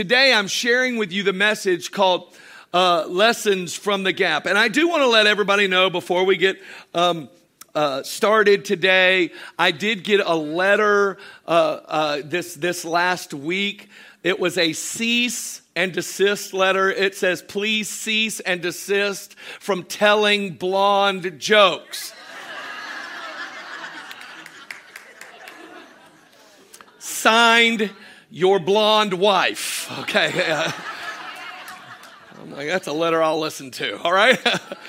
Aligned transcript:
Today, 0.00 0.32
I'm 0.32 0.48
sharing 0.48 0.96
with 0.96 1.12
you 1.12 1.22
the 1.22 1.34
message 1.34 1.90
called 1.90 2.34
uh, 2.72 3.04
Lessons 3.06 3.76
from 3.76 4.02
the 4.02 4.14
Gap. 4.14 4.46
And 4.46 4.56
I 4.56 4.68
do 4.68 4.88
want 4.88 5.02
to 5.02 5.08
let 5.08 5.26
everybody 5.26 5.66
know 5.66 5.90
before 5.90 6.24
we 6.24 6.38
get 6.38 6.58
um, 6.94 7.28
uh, 7.74 8.02
started 8.02 8.64
today, 8.64 9.30
I 9.58 9.72
did 9.72 10.02
get 10.02 10.20
a 10.20 10.34
letter 10.34 11.18
uh, 11.46 11.50
uh 11.86 12.22
this, 12.24 12.54
this 12.54 12.86
last 12.86 13.34
week. 13.34 13.90
It 14.22 14.40
was 14.40 14.56
a 14.56 14.72
cease 14.72 15.60
and 15.76 15.92
desist 15.92 16.54
letter. 16.54 16.90
It 16.90 17.14
says, 17.14 17.42
please 17.42 17.90
cease 17.90 18.40
and 18.40 18.62
desist 18.62 19.38
from 19.58 19.82
telling 19.82 20.54
blonde 20.54 21.38
jokes. 21.38 22.14
Signed, 26.98 27.90
your 28.30 28.58
blonde 28.58 29.14
wife. 29.14 29.90
Okay. 30.00 30.30
I'm 32.40 32.52
like, 32.52 32.68
that's 32.68 32.86
a 32.86 32.92
letter 32.92 33.22
I'll 33.22 33.40
listen 33.40 33.70
to. 33.72 34.00
All 34.00 34.12
right. 34.12 34.38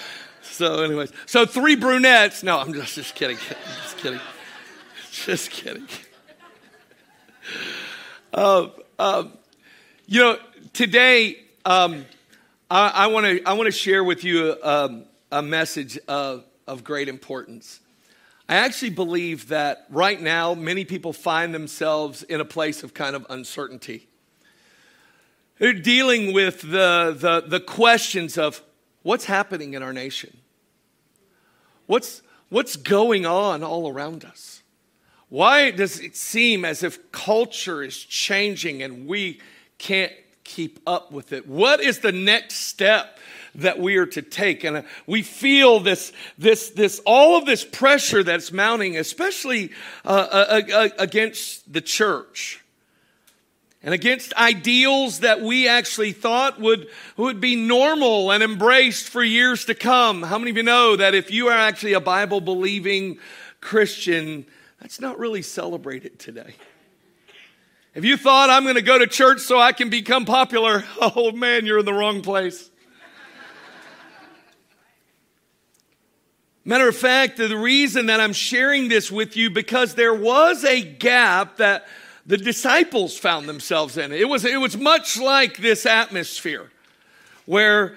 so, 0.41 0.83
anyways, 0.83 1.11
so 1.25 1.45
three 1.45 1.75
brunettes. 1.75 2.43
No, 2.43 2.59
I'm 2.59 2.73
just, 2.73 2.95
just 2.95 3.15
kidding. 3.15 3.37
Just 3.83 3.97
kidding. 3.97 4.19
Just 5.11 5.51
kidding. 5.51 5.87
Uh, 8.33 8.69
uh, 8.97 9.23
you 10.07 10.21
know, 10.21 10.37
today 10.73 11.37
um, 11.65 12.05
I 12.69 13.07
want 13.07 13.25
to 13.25 13.43
I 13.43 13.53
want 13.53 13.67
to 13.67 13.71
share 13.71 14.03
with 14.03 14.23
you 14.23 14.55
um, 14.63 15.05
a 15.31 15.41
message 15.41 15.99
of, 16.07 16.45
of 16.65 16.83
great 16.83 17.09
importance. 17.09 17.79
I 18.51 18.55
actually 18.55 18.89
believe 18.89 19.47
that 19.47 19.85
right 19.89 20.21
now, 20.21 20.53
many 20.55 20.83
people 20.83 21.13
find 21.13 21.53
themselves 21.53 22.21
in 22.21 22.41
a 22.41 22.45
place 22.45 22.83
of 22.83 22.93
kind 22.93 23.15
of 23.15 23.25
uncertainty. 23.29 24.09
They're 25.57 25.71
dealing 25.71 26.33
with 26.33 26.59
the, 26.59 27.15
the, 27.17 27.45
the 27.47 27.61
questions 27.61 28.37
of 28.37 28.61
what's 29.03 29.23
happening 29.23 29.73
in 29.73 29.81
our 29.81 29.93
nation? 29.93 30.35
What's, 31.85 32.23
what's 32.49 32.75
going 32.75 33.25
on 33.25 33.63
all 33.63 33.87
around 33.87 34.25
us? 34.25 34.63
Why 35.29 35.71
does 35.71 36.01
it 36.01 36.17
seem 36.17 36.65
as 36.65 36.83
if 36.83 37.09
culture 37.13 37.81
is 37.81 37.97
changing 38.03 38.83
and 38.83 39.07
we 39.07 39.39
can't 39.77 40.11
keep 40.55 40.79
up 40.85 41.11
with 41.11 41.33
it? 41.33 41.47
What 41.47 41.81
is 41.81 41.99
the 41.99 42.11
next 42.11 42.55
step 42.55 43.17
that 43.55 43.79
we 43.79 43.97
are 43.97 44.05
to 44.05 44.21
take. 44.21 44.63
And 44.63 44.77
uh, 44.77 44.81
we 45.05 45.21
feel 45.21 45.79
this, 45.79 46.13
this, 46.37 46.69
this, 46.69 47.01
all 47.05 47.37
of 47.37 47.45
this 47.45 47.63
pressure 47.65 48.23
that's 48.23 48.51
mounting, 48.51 48.97
especially 48.97 49.71
uh, 50.05 50.27
uh, 50.31 50.61
uh, 50.73 50.89
against 50.97 51.71
the 51.71 51.81
church 51.81 52.61
and 53.83 53.93
against 53.93 54.33
ideals 54.35 55.21
that 55.21 55.41
we 55.41 55.67
actually 55.67 56.11
thought 56.11 56.59
would, 56.59 56.87
would 57.17 57.41
be 57.41 57.55
normal 57.55 58.31
and 58.31 58.43
embraced 58.43 59.09
for 59.09 59.23
years 59.23 59.65
to 59.65 59.75
come. 59.75 60.21
How 60.21 60.37
many 60.37 60.51
of 60.51 60.57
you 60.57 60.63
know 60.63 60.95
that 60.95 61.15
if 61.15 61.31
you 61.31 61.47
are 61.47 61.57
actually 61.57 61.93
a 61.93 61.99
Bible 61.99 62.41
believing 62.41 63.17
Christian, 63.59 64.45
that's 64.79 65.01
not 65.01 65.17
really 65.17 65.41
celebrated 65.41 66.19
today? 66.19 66.55
If 67.93 68.05
you 68.05 68.15
thought 68.15 68.49
I'm 68.49 68.63
going 68.63 68.75
to 68.75 68.81
go 68.81 68.97
to 68.97 69.07
church 69.07 69.41
so 69.41 69.59
I 69.59 69.73
can 69.73 69.89
become 69.89 70.23
popular, 70.23 70.85
oh 71.01 71.31
man, 71.31 71.65
you're 71.65 71.79
in 71.79 71.85
the 71.85 71.93
wrong 71.93 72.21
place. 72.21 72.69
Matter 76.63 76.87
of 76.87 76.95
fact, 76.95 77.37
the 77.37 77.57
reason 77.57 78.05
that 78.05 78.19
I'm 78.19 78.33
sharing 78.33 78.87
this 78.87 79.11
with 79.11 79.35
you 79.35 79.49
because 79.49 79.95
there 79.95 80.13
was 80.13 80.63
a 80.63 80.81
gap 80.81 81.57
that 81.57 81.87
the 82.25 82.37
disciples 82.37 83.17
found 83.17 83.49
themselves 83.49 83.97
in. 83.97 84.11
It 84.11 84.29
was, 84.29 84.45
it 84.45 84.59
was 84.59 84.77
much 84.77 85.19
like 85.19 85.57
this 85.57 85.87
atmosphere 85.87 86.71
where 87.47 87.95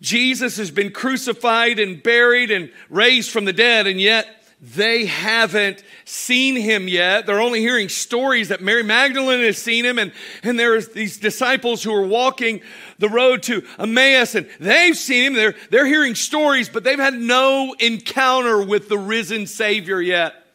Jesus 0.00 0.56
has 0.56 0.70
been 0.70 0.92
crucified 0.92 1.80
and 1.80 2.00
buried 2.00 2.52
and 2.52 2.70
raised 2.88 3.30
from 3.30 3.44
the 3.44 3.52
dead, 3.52 3.88
and 3.88 4.00
yet 4.00 4.35
they 4.60 5.04
haven't 5.04 5.84
seen 6.06 6.56
him 6.56 6.88
yet. 6.88 7.26
They're 7.26 7.40
only 7.40 7.60
hearing 7.60 7.90
stories 7.90 8.48
that 8.48 8.62
Mary 8.62 8.82
Magdalene 8.82 9.44
has 9.44 9.58
seen 9.58 9.84
him, 9.84 9.98
and, 9.98 10.12
and 10.42 10.58
there's 10.58 10.88
these 10.88 11.18
disciples 11.18 11.82
who 11.82 11.92
are 11.94 12.06
walking 12.06 12.62
the 12.98 13.10
road 13.10 13.42
to 13.44 13.62
Emmaus, 13.78 14.34
and 14.34 14.48
they've 14.58 14.96
seen 14.96 15.24
him. 15.24 15.34
They're, 15.34 15.54
they're 15.70 15.86
hearing 15.86 16.14
stories, 16.14 16.70
but 16.70 16.84
they've 16.84 16.98
had 16.98 17.14
no 17.14 17.74
encounter 17.78 18.62
with 18.62 18.88
the 18.88 18.98
risen 18.98 19.46
Savior 19.46 20.00
yet. 20.00 20.45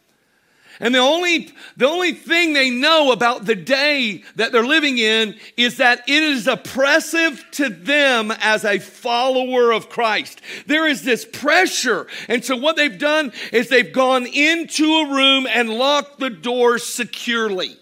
And 0.82 0.96
the 0.96 1.00
only, 1.00 1.48
the 1.78 1.88
only 1.88 2.14
thing 2.14 2.54
they 2.54 2.72
know 2.72 3.12
about 3.12 3.46
the 3.46 3.54
day 3.54 4.24
that 4.36 4.52
they're 4.52 4.66
living 4.66 4.98
in 4.98 5.36
is 5.56 5.78
that 5.78 6.10
it 6.10 6.24
is 6.24 6.48
oppressive 6.48 7.46
to 7.52 7.70
them 7.70 8.32
as 8.32 8.66
a 8.66 8.80
follower 8.80 9.72
of 9.72 9.90
Christ. 9.90 10.42
There 10.66 10.88
is 10.88 11.04
this 11.04 11.24
pressure. 11.24 12.08
And 12.28 12.44
so 12.44 12.58
what 12.58 12.78
they've 12.78 12.98
done 12.98 13.32
is 13.54 13.70
they've 13.70 13.94
gone 13.94 14.26
into 14.26 14.86
a 14.86 15.14
room 15.14 15.46
and 15.46 15.70
locked 15.70 16.20
the 16.20 16.32
door 16.32 16.80
securely. 16.80 17.78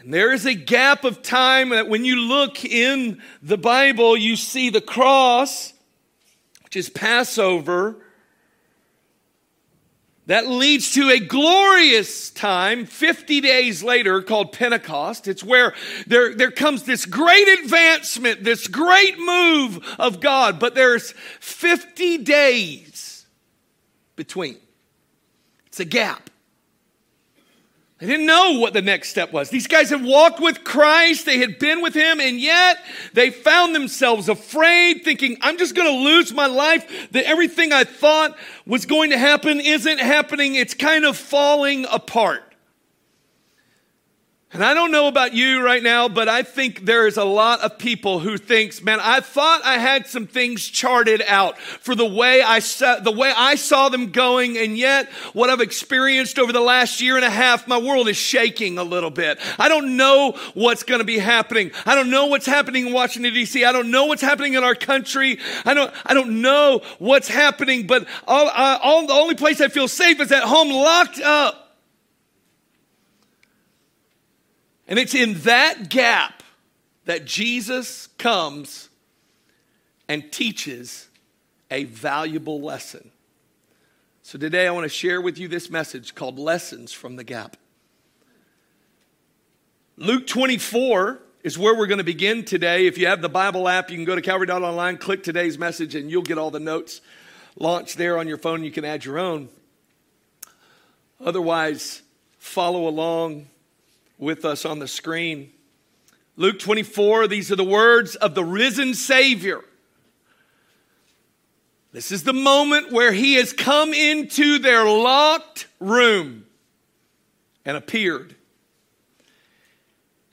And 0.00 0.12
there 0.12 0.32
is 0.32 0.44
a 0.44 0.52
gap 0.52 1.04
of 1.04 1.22
time 1.22 1.70
that 1.70 1.88
when 1.88 2.04
you 2.04 2.16
look 2.16 2.66
in 2.66 3.22
the 3.40 3.56
Bible, 3.56 4.14
you 4.14 4.36
see 4.36 4.68
the 4.68 4.82
cross, 4.82 5.72
which 6.64 6.76
is 6.76 6.90
Passover 6.90 7.96
that 10.26 10.46
leads 10.46 10.92
to 10.92 11.10
a 11.10 11.18
glorious 11.18 12.30
time 12.30 12.86
50 12.86 13.40
days 13.40 13.82
later 13.82 14.22
called 14.22 14.52
Pentecost. 14.52 15.26
It's 15.26 15.42
where 15.42 15.74
there, 16.06 16.34
there 16.34 16.52
comes 16.52 16.84
this 16.84 17.06
great 17.06 17.48
advancement, 17.60 18.44
this 18.44 18.68
great 18.68 19.18
move 19.18 19.84
of 19.98 20.20
God, 20.20 20.60
but 20.60 20.74
there's 20.74 21.12
50 21.40 22.18
days 22.18 23.26
between. 24.14 24.56
It's 25.66 25.80
a 25.80 25.84
gap. 25.84 26.30
They 28.02 28.08
didn't 28.08 28.26
know 28.26 28.58
what 28.58 28.72
the 28.72 28.82
next 28.82 29.10
step 29.10 29.32
was. 29.32 29.48
These 29.48 29.68
guys 29.68 29.90
had 29.90 30.02
walked 30.02 30.40
with 30.40 30.64
Christ, 30.64 31.24
they 31.24 31.38
had 31.38 31.60
been 31.60 31.82
with 31.82 31.94
Him, 31.94 32.18
and 32.18 32.40
yet 32.40 32.78
they 33.12 33.30
found 33.30 33.76
themselves 33.76 34.28
afraid, 34.28 35.04
thinking, 35.04 35.36
I'm 35.40 35.56
just 35.56 35.76
going 35.76 35.86
to 35.86 36.10
lose 36.10 36.34
my 36.34 36.46
life. 36.46 37.12
That 37.12 37.26
everything 37.26 37.72
I 37.72 37.84
thought 37.84 38.36
was 38.66 38.86
going 38.86 39.10
to 39.10 39.18
happen 39.18 39.60
isn't 39.60 40.00
happening. 40.00 40.56
It's 40.56 40.74
kind 40.74 41.04
of 41.04 41.16
falling 41.16 41.86
apart. 41.92 42.42
And 44.54 44.62
I 44.62 44.74
don't 44.74 44.90
know 44.90 45.08
about 45.08 45.32
you 45.32 45.64
right 45.64 45.82
now, 45.82 46.10
but 46.10 46.28
I 46.28 46.42
think 46.42 46.84
there's 46.84 47.16
a 47.16 47.24
lot 47.24 47.60
of 47.60 47.78
people 47.78 48.18
who 48.18 48.36
thinks, 48.36 48.82
man, 48.82 49.00
I 49.00 49.20
thought 49.20 49.64
I 49.64 49.78
had 49.78 50.06
some 50.06 50.26
things 50.26 50.66
charted 50.66 51.22
out 51.26 51.58
for 51.58 51.94
the 51.94 52.04
way 52.04 52.42
I 52.42 52.58
saw, 52.58 53.00
the 53.00 53.10
way 53.10 53.32
I 53.34 53.54
saw 53.54 53.88
them 53.88 54.12
going. 54.12 54.58
And 54.58 54.76
yet 54.76 55.10
what 55.32 55.48
I've 55.48 55.62
experienced 55.62 56.38
over 56.38 56.52
the 56.52 56.60
last 56.60 57.00
year 57.00 57.16
and 57.16 57.24
a 57.24 57.30
half, 57.30 57.66
my 57.66 57.78
world 57.78 58.08
is 58.08 58.18
shaking 58.18 58.76
a 58.76 58.84
little 58.84 59.08
bit. 59.08 59.38
I 59.58 59.70
don't 59.70 59.96
know 59.96 60.32
what's 60.52 60.82
going 60.82 61.00
to 61.00 61.06
be 61.06 61.18
happening. 61.18 61.70
I 61.86 61.94
don't 61.94 62.10
know 62.10 62.26
what's 62.26 62.44
happening 62.44 62.88
in 62.88 62.92
Washington 62.92 63.32
DC. 63.32 63.66
I 63.66 63.72
don't 63.72 63.90
know 63.90 64.04
what's 64.04 64.20
happening 64.20 64.52
in 64.52 64.62
our 64.62 64.74
country. 64.74 65.38
I 65.64 65.72
don't, 65.72 65.90
I 66.04 66.12
don't 66.12 66.42
know 66.42 66.82
what's 66.98 67.28
happening, 67.28 67.86
but 67.86 68.06
all, 68.28 68.50
all 68.50 69.06
the 69.06 69.14
only 69.14 69.34
place 69.34 69.62
I 69.62 69.68
feel 69.68 69.88
safe 69.88 70.20
is 70.20 70.30
at 70.30 70.42
home 70.42 70.68
locked 70.68 71.20
up. 71.20 71.71
And 74.92 74.98
it's 74.98 75.14
in 75.14 75.38
that 75.44 75.88
gap 75.88 76.42
that 77.06 77.24
Jesus 77.24 78.08
comes 78.18 78.90
and 80.06 80.30
teaches 80.30 81.08
a 81.70 81.84
valuable 81.84 82.60
lesson. 82.60 83.10
So 84.22 84.38
today 84.38 84.66
I 84.66 84.70
want 84.70 84.84
to 84.84 84.90
share 84.90 85.22
with 85.22 85.38
you 85.38 85.48
this 85.48 85.70
message 85.70 86.14
called 86.14 86.38
Lessons 86.38 86.92
from 86.92 87.16
the 87.16 87.24
Gap. 87.24 87.56
Luke 89.96 90.26
24 90.26 91.20
is 91.42 91.58
where 91.58 91.74
we're 91.74 91.86
going 91.86 91.96
to 91.96 92.04
begin 92.04 92.44
today. 92.44 92.86
If 92.86 92.98
you 92.98 93.06
have 93.06 93.22
the 93.22 93.30
Bible 93.30 93.68
app, 93.68 93.90
you 93.90 93.96
can 93.96 94.04
go 94.04 94.14
to 94.14 94.20
calvary.online, 94.20 94.98
click 94.98 95.22
today's 95.22 95.56
message, 95.56 95.94
and 95.94 96.10
you'll 96.10 96.20
get 96.20 96.36
all 96.36 96.50
the 96.50 96.60
notes 96.60 97.00
launched 97.56 97.96
there 97.96 98.18
on 98.18 98.28
your 98.28 98.36
phone. 98.36 98.62
You 98.62 98.70
can 98.70 98.84
add 98.84 99.06
your 99.06 99.18
own. 99.18 99.48
Otherwise, 101.18 102.02
follow 102.38 102.86
along 102.86 103.46
with 104.22 104.44
us 104.44 104.64
on 104.64 104.78
the 104.78 104.86
screen. 104.86 105.50
Luke 106.36 106.60
24, 106.60 107.26
these 107.26 107.50
are 107.50 107.56
the 107.56 107.64
words 107.64 108.14
of 108.14 108.36
the 108.36 108.44
risen 108.44 108.94
Savior. 108.94 109.62
This 111.90 112.12
is 112.12 112.22
the 112.22 112.32
moment 112.32 112.92
where 112.92 113.12
he 113.12 113.34
has 113.34 113.52
come 113.52 113.92
into 113.92 114.60
their 114.60 114.84
locked 114.84 115.66
room 115.80 116.46
and 117.64 117.76
appeared. 117.76 118.36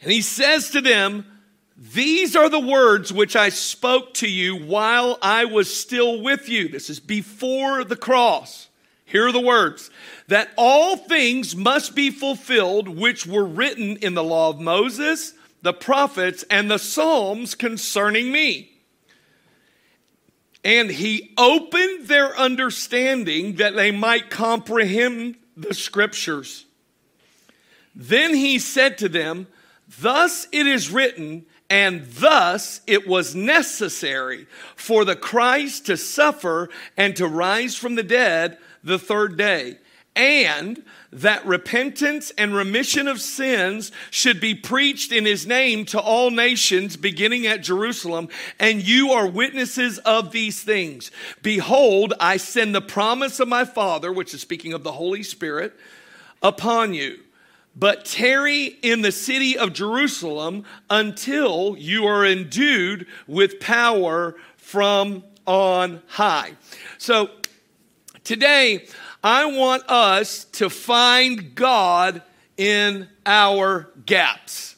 And 0.01 0.11
he 0.11 0.21
says 0.21 0.69
to 0.69 0.81
them, 0.81 1.25
These 1.75 2.35
are 2.35 2.47
the 2.47 2.59
words 2.59 3.11
which 3.11 3.35
I 3.35 3.49
spoke 3.49 4.13
to 4.15 4.29
you 4.29 4.55
while 4.55 5.17
I 5.19 5.45
was 5.45 5.75
still 5.75 6.21
with 6.21 6.47
you. 6.47 6.69
This 6.69 6.91
is 6.91 6.99
before 6.99 7.83
the 7.83 7.97
cross. 7.97 8.68
Here 9.09 9.27
are 9.27 9.31
the 9.31 9.39
words 9.39 9.89
that 10.27 10.51
all 10.55 10.95
things 10.95 11.55
must 11.55 11.95
be 11.95 12.11
fulfilled 12.11 12.87
which 12.87 13.25
were 13.25 13.43
written 13.43 13.97
in 13.97 14.13
the 14.13 14.23
law 14.23 14.49
of 14.49 14.59
Moses, 14.59 15.33
the 15.63 15.73
prophets, 15.73 16.45
and 16.51 16.69
the 16.69 16.77
Psalms 16.77 17.55
concerning 17.55 18.31
me. 18.31 18.71
And 20.63 20.91
he 20.91 21.33
opened 21.39 22.07
their 22.07 22.37
understanding 22.37 23.55
that 23.55 23.75
they 23.75 23.89
might 23.89 24.29
comprehend 24.29 25.37
the 25.57 25.73
scriptures. 25.73 26.65
Then 27.95 28.35
he 28.35 28.59
said 28.59 28.99
to 28.99 29.09
them, 29.09 29.47
Thus 29.99 30.47
it 30.51 30.67
is 30.67 30.91
written, 30.91 31.47
and 31.69 32.05
thus 32.13 32.81
it 32.87 33.07
was 33.07 33.35
necessary 33.35 34.47
for 34.75 35.05
the 35.05 35.15
Christ 35.15 35.85
to 35.85 35.97
suffer 35.97 36.69
and 36.97 37.15
to 37.15 37.27
rise 37.27 37.75
from 37.75 37.95
the 37.95 38.03
dead 38.03 38.57
the 38.83 38.97
third 38.97 39.37
day, 39.37 39.77
and 40.15 40.83
that 41.11 41.45
repentance 41.45 42.31
and 42.37 42.53
remission 42.53 43.07
of 43.07 43.21
sins 43.21 43.91
should 44.09 44.39
be 44.39 44.53
preached 44.53 45.11
in 45.11 45.25
his 45.25 45.47
name 45.47 45.85
to 45.85 45.99
all 45.99 46.29
nations, 46.29 46.97
beginning 46.97 47.47
at 47.47 47.63
Jerusalem. 47.63 48.29
And 48.59 48.85
you 48.85 49.11
are 49.11 49.27
witnesses 49.27 49.97
of 49.99 50.31
these 50.31 50.61
things. 50.61 51.11
Behold, 51.41 52.13
I 52.19 52.37
send 52.37 52.75
the 52.75 52.81
promise 52.81 53.39
of 53.39 53.47
my 53.47 53.65
Father, 53.65 54.11
which 54.11 54.33
is 54.33 54.41
speaking 54.41 54.73
of 54.73 54.83
the 54.83 54.91
Holy 54.91 55.23
Spirit, 55.23 55.73
upon 56.41 56.93
you. 56.93 57.19
But 57.79 58.03
tarry 58.03 58.65
in 58.65 59.01
the 59.01 59.11
city 59.11 59.57
of 59.57 59.73
Jerusalem 59.73 60.65
until 60.89 61.77
you 61.77 62.05
are 62.05 62.25
endued 62.25 63.07
with 63.25 63.59
power 63.59 64.35
from 64.57 65.23
on 65.47 66.01
high. 66.07 66.51
So 66.97 67.29
Today, 68.29 68.85
I 69.23 69.45
want 69.45 69.89
us 69.89 70.43
to 70.51 70.69
find 70.69 71.55
God 71.55 72.21
in 72.57 73.09
our 73.25 73.89
gaps. 74.05 74.75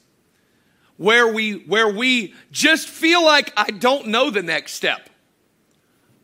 Where 0.96 1.28
we, 1.34 1.56
where 1.66 1.90
we 1.90 2.34
just 2.50 2.88
feel 2.88 3.26
like 3.26 3.52
I 3.58 3.72
don't 3.72 4.08
know 4.08 4.30
the 4.30 4.42
next 4.42 4.76
step. 4.76 5.10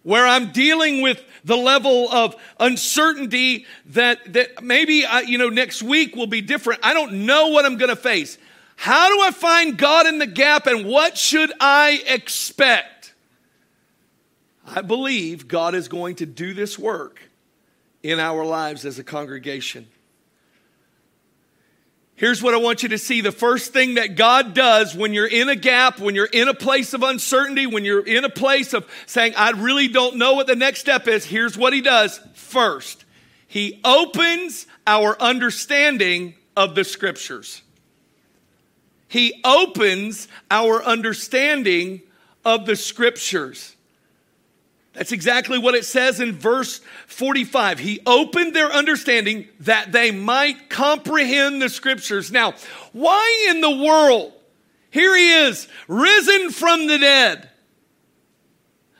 Where 0.07 0.25
I'm 0.25 0.53
dealing 0.53 1.01
with 1.01 1.21
the 1.43 1.57
level 1.57 2.09
of 2.09 2.33
uncertainty 2.61 3.65
that, 3.87 4.19
that 4.31 4.63
maybe, 4.63 5.03
I, 5.03 5.19
you 5.19 5.37
know, 5.37 5.49
next 5.49 5.83
week 5.83 6.15
will 6.15 6.27
be 6.27 6.39
different. 6.39 6.79
I 6.81 6.93
don't 6.93 7.25
know 7.25 7.49
what 7.49 7.65
I'm 7.65 7.75
going 7.75 7.89
to 7.89 7.97
face. 7.97 8.37
How 8.77 9.09
do 9.09 9.21
I 9.21 9.31
find 9.31 9.77
God 9.77 10.07
in 10.07 10.17
the 10.17 10.25
gap 10.25 10.65
and 10.65 10.85
what 10.85 11.17
should 11.17 11.51
I 11.59 12.01
expect? 12.07 13.15
I 14.65 14.81
believe 14.81 15.49
God 15.49 15.75
is 15.75 15.89
going 15.89 16.15
to 16.15 16.25
do 16.25 16.53
this 16.53 16.79
work 16.79 17.19
in 18.01 18.17
our 18.17 18.45
lives 18.45 18.85
as 18.85 18.99
a 18.99 19.03
congregation. 19.03 19.89
Here's 22.17 22.41
what 22.41 22.55
I 22.55 22.57
want 22.57 22.81
you 22.81 22.89
to 22.89 22.97
see. 22.97 23.21
The 23.21 23.31
first 23.31 23.73
thing 23.73 23.93
that 23.93 24.15
God 24.15 24.55
does 24.55 24.95
when 24.95 25.13
you're 25.13 25.27
in 25.27 25.49
a 25.49 25.55
gap, 25.55 25.99
when 25.99 26.15
you're 26.15 26.25
in 26.25 26.47
a 26.47 26.53
place 26.53 26.95
of 26.95 27.03
uncertainty, 27.03 27.67
when 27.67 27.85
you're 27.85 28.05
in 28.05 28.25
a 28.25 28.29
place 28.29 28.73
of 28.73 28.89
saying, 29.05 29.33
I 29.37 29.51
really 29.51 29.87
don't 29.87 30.17
know 30.17 30.33
what 30.33 30.47
the 30.47 30.55
next 30.55 30.79
step 30.79 31.07
is, 31.07 31.23
here's 31.23 31.55
what 31.55 31.73
He 31.73 31.81
does. 31.81 32.19
First, 32.33 33.05
He 33.47 33.79
opens 33.85 34.65
our 34.87 35.15
understanding 35.21 36.33
of 36.55 36.73
the 36.73 36.83
Scriptures. 36.83 37.61
He 39.07 39.39
opens 39.45 40.27
our 40.49 40.83
understanding 40.83 42.01
of 42.43 42.65
the 42.65 42.75
Scriptures. 42.75 43.76
That's 44.97 45.11
exactly 45.11 45.59
what 45.59 45.75
it 45.75 45.85
says 45.85 46.19
in 46.19 46.31
verse 46.31 46.81
45. 47.05 47.77
He 47.77 47.99
opened 48.07 48.55
their 48.55 48.71
understanding 48.71 49.47
that 49.59 49.91
they 49.91 50.09
might 50.09 50.71
comprehend 50.71 51.61
the 51.61 51.69
scriptures. 51.69 52.31
Now, 52.31 52.55
why 52.93 53.47
in 53.51 53.61
the 53.61 53.69
world? 53.69 54.33
Here 54.89 55.15
he 55.15 55.33
is, 55.45 55.67
risen 55.87 56.49
from 56.49 56.87
the 56.87 56.97
dead. 56.97 57.47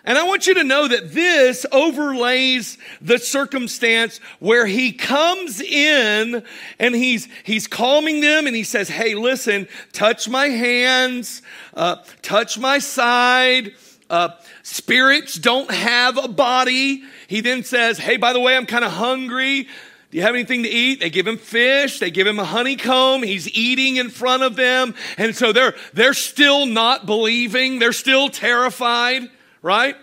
And 0.03 0.19
I 0.19 0.23
want 0.23 0.45
you 0.45 0.53
to 0.53 0.63
know 0.63 0.87
that 0.87 1.13
this 1.13 1.65
overlays 1.71 2.77
the 3.01 3.17
circumstance 3.17 4.19
where 4.39 4.67
he 4.67 4.91
comes 4.91 5.59
in 5.59 6.43
and 6.77 6.95
he's, 6.95 7.27
he's 7.43 7.65
calming 7.65 8.21
them 8.21 8.45
and 8.45 8.55
he 8.55 8.63
says, 8.63 8.87
Hey, 8.87 9.15
listen, 9.15 9.67
touch 9.93 10.29
my 10.29 10.45
hands, 10.45 11.41
uh, 11.73 11.97
touch 12.21 12.59
my 12.59 12.77
side, 12.77 13.73
uh, 14.09 14.29
spirits 14.67 15.35
don't 15.35 15.71
have 15.71 16.17
a 16.17 16.27
body. 16.27 17.03
He 17.27 17.39
then 17.39 17.63
says, 17.63 17.97
Hey, 17.97 18.17
by 18.17 18.33
the 18.33 18.39
way, 18.39 18.55
I'm 18.55 18.65
kind 18.65 18.83
of 18.83 18.91
hungry. 18.91 19.63
Do 20.09 20.17
you 20.17 20.23
have 20.23 20.35
anything 20.35 20.63
to 20.63 20.69
eat? 20.69 20.99
They 20.99 21.09
give 21.09 21.27
him 21.27 21.37
fish. 21.37 21.99
They 21.99 22.11
give 22.11 22.27
him 22.27 22.39
a 22.39 22.45
honeycomb. 22.45 23.23
He's 23.23 23.49
eating 23.57 23.97
in 23.97 24.09
front 24.09 24.43
of 24.43 24.55
them. 24.55 24.93
And 25.17 25.35
so 25.35 25.51
they're, 25.51 25.75
they're 25.93 26.13
still 26.13 26.65
not 26.65 27.05
believing. 27.05 27.79
They're 27.79 27.93
still 27.93 28.29
terrified, 28.29 29.29
right? 29.61 29.95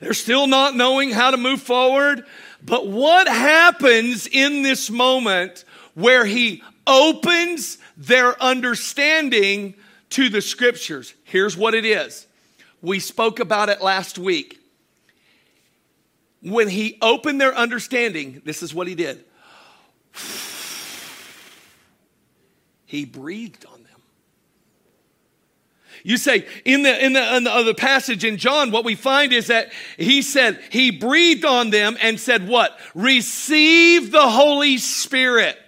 They're 0.00 0.14
still 0.14 0.46
not 0.46 0.76
knowing 0.76 1.10
how 1.10 1.30
to 1.30 1.36
move 1.36 1.62
forward. 1.62 2.24
But 2.62 2.88
what 2.88 3.28
happens 3.28 4.26
in 4.26 4.62
this 4.62 4.90
moment 4.90 5.64
where 5.94 6.24
he 6.24 6.62
opens 6.86 7.78
their 7.96 8.40
understanding 8.42 9.74
to 10.10 10.28
the 10.28 10.42
scriptures? 10.42 11.14
Here's 11.24 11.56
what 11.56 11.74
it 11.74 11.84
is. 11.84 12.26
We 12.82 12.98
spoke 12.98 13.40
about 13.40 13.68
it 13.68 13.82
last 13.82 14.18
week. 14.18 14.58
When 16.42 16.68
he 16.68 16.96
opened 17.02 17.40
their 17.40 17.54
understanding, 17.54 18.40
this 18.44 18.62
is 18.62 18.74
what 18.74 18.86
he 18.86 18.94
did. 18.94 19.24
He 22.86 23.04
breathed 23.04 23.66
on 23.66 23.82
them. 23.84 23.90
You 26.02 26.16
say 26.16 26.46
in 26.64 26.82
the 26.82 27.04
in 27.04 27.12
the 27.12 27.36
in 27.36 27.44
the, 27.44 27.74
passage 27.74 28.24
in 28.24 28.38
John, 28.38 28.70
what 28.70 28.84
we 28.84 28.94
find 28.94 29.32
is 29.32 29.48
that 29.48 29.70
he 29.98 30.22
said 30.22 30.60
he 30.70 30.90
breathed 30.90 31.44
on 31.44 31.70
them 31.70 31.96
and 32.00 32.18
said, 32.18 32.48
"What? 32.48 32.78
Receive 32.94 34.10
the 34.10 34.28
Holy 34.28 34.78
Spirit." 34.78 35.58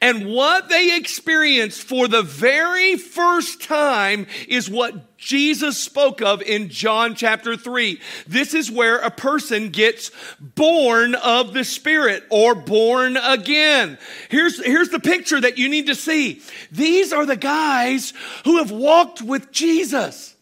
And 0.00 0.26
what 0.26 0.68
they 0.68 0.96
experienced 0.96 1.82
for 1.82 2.08
the 2.08 2.22
very 2.22 2.96
first 2.96 3.62
time 3.62 4.26
is 4.48 4.68
what 4.68 5.05
Jesus 5.26 5.76
spoke 5.76 6.22
of 6.22 6.40
in 6.40 6.68
John 6.68 7.16
chapter 7.16 7.56
3. 7.56 8.00
This 8.28 8.54
is 8.54 8.70
where 8.70 8.98
a 8.98 9.10
person 9.10 9.70
gets 9.70 10.12
born 10.38 11.16
of 11.16 11.52
the 11.52 11.64
Spirit 11.64 12.22
or 12.30 12.54
born 12.54 13.16
again. 13.16 13.98
Here's, 14.28 14.64
here's 14.64 14.90
the 14.90 15.00
picture 15.00 15.40
that 15.40 15.58
you 15.58 15.68
need 15.68 15.88
to 15.88 15.96
see. 15.96 16.42
These 16.70 17.12
are 17.12 17.26
the 17.26 17.34
guys 17.34 18.12
who 18.44 18.58
have 18.58 18.70
walked 18.70 19.20
with 19.20 19.50
Jesus. 19.50 20.36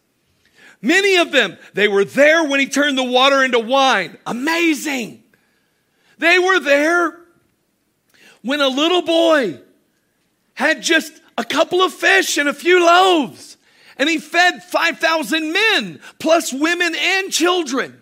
Many 0.82 1.16
of 1.16 1.32
them, 1.32 1.56
they 1.72 1.88
were 1.88 2.04
there 2.04 2.44
when 2.44 2.60
he 2.60 2.66
turned 2.66 2.98
the 2.98 3.04
water 3.04 3.42
into 3.42 3.60
wine. 3.60 4.18
Amazing. 4.26 5.24
They 6.18 6.38
were 6.38 6.60
there 6.60 7.18
when 8.42 8.60
a 8.60 8.68
little 8.68 9.00
boy 9.00 9.60
had 10.52 10.82
just 10.82 11.10
a 11.38 11.44
couple 11.44 11.80
of 11.80 11.94
fish 11.94 12.36
and 12.36 12.50
a 12.50 12.54
few 12.54 12.84
loaves, 12.84 13.56
and 13.98 14.08
he 14.08 14.18
fed 14.18 14.62
5,000 14.62 15.52
men, 15.52 16.00
plus 16.18 16.52
women 16.52 16.94
and 16.94 17.30
children. 17.32 18.00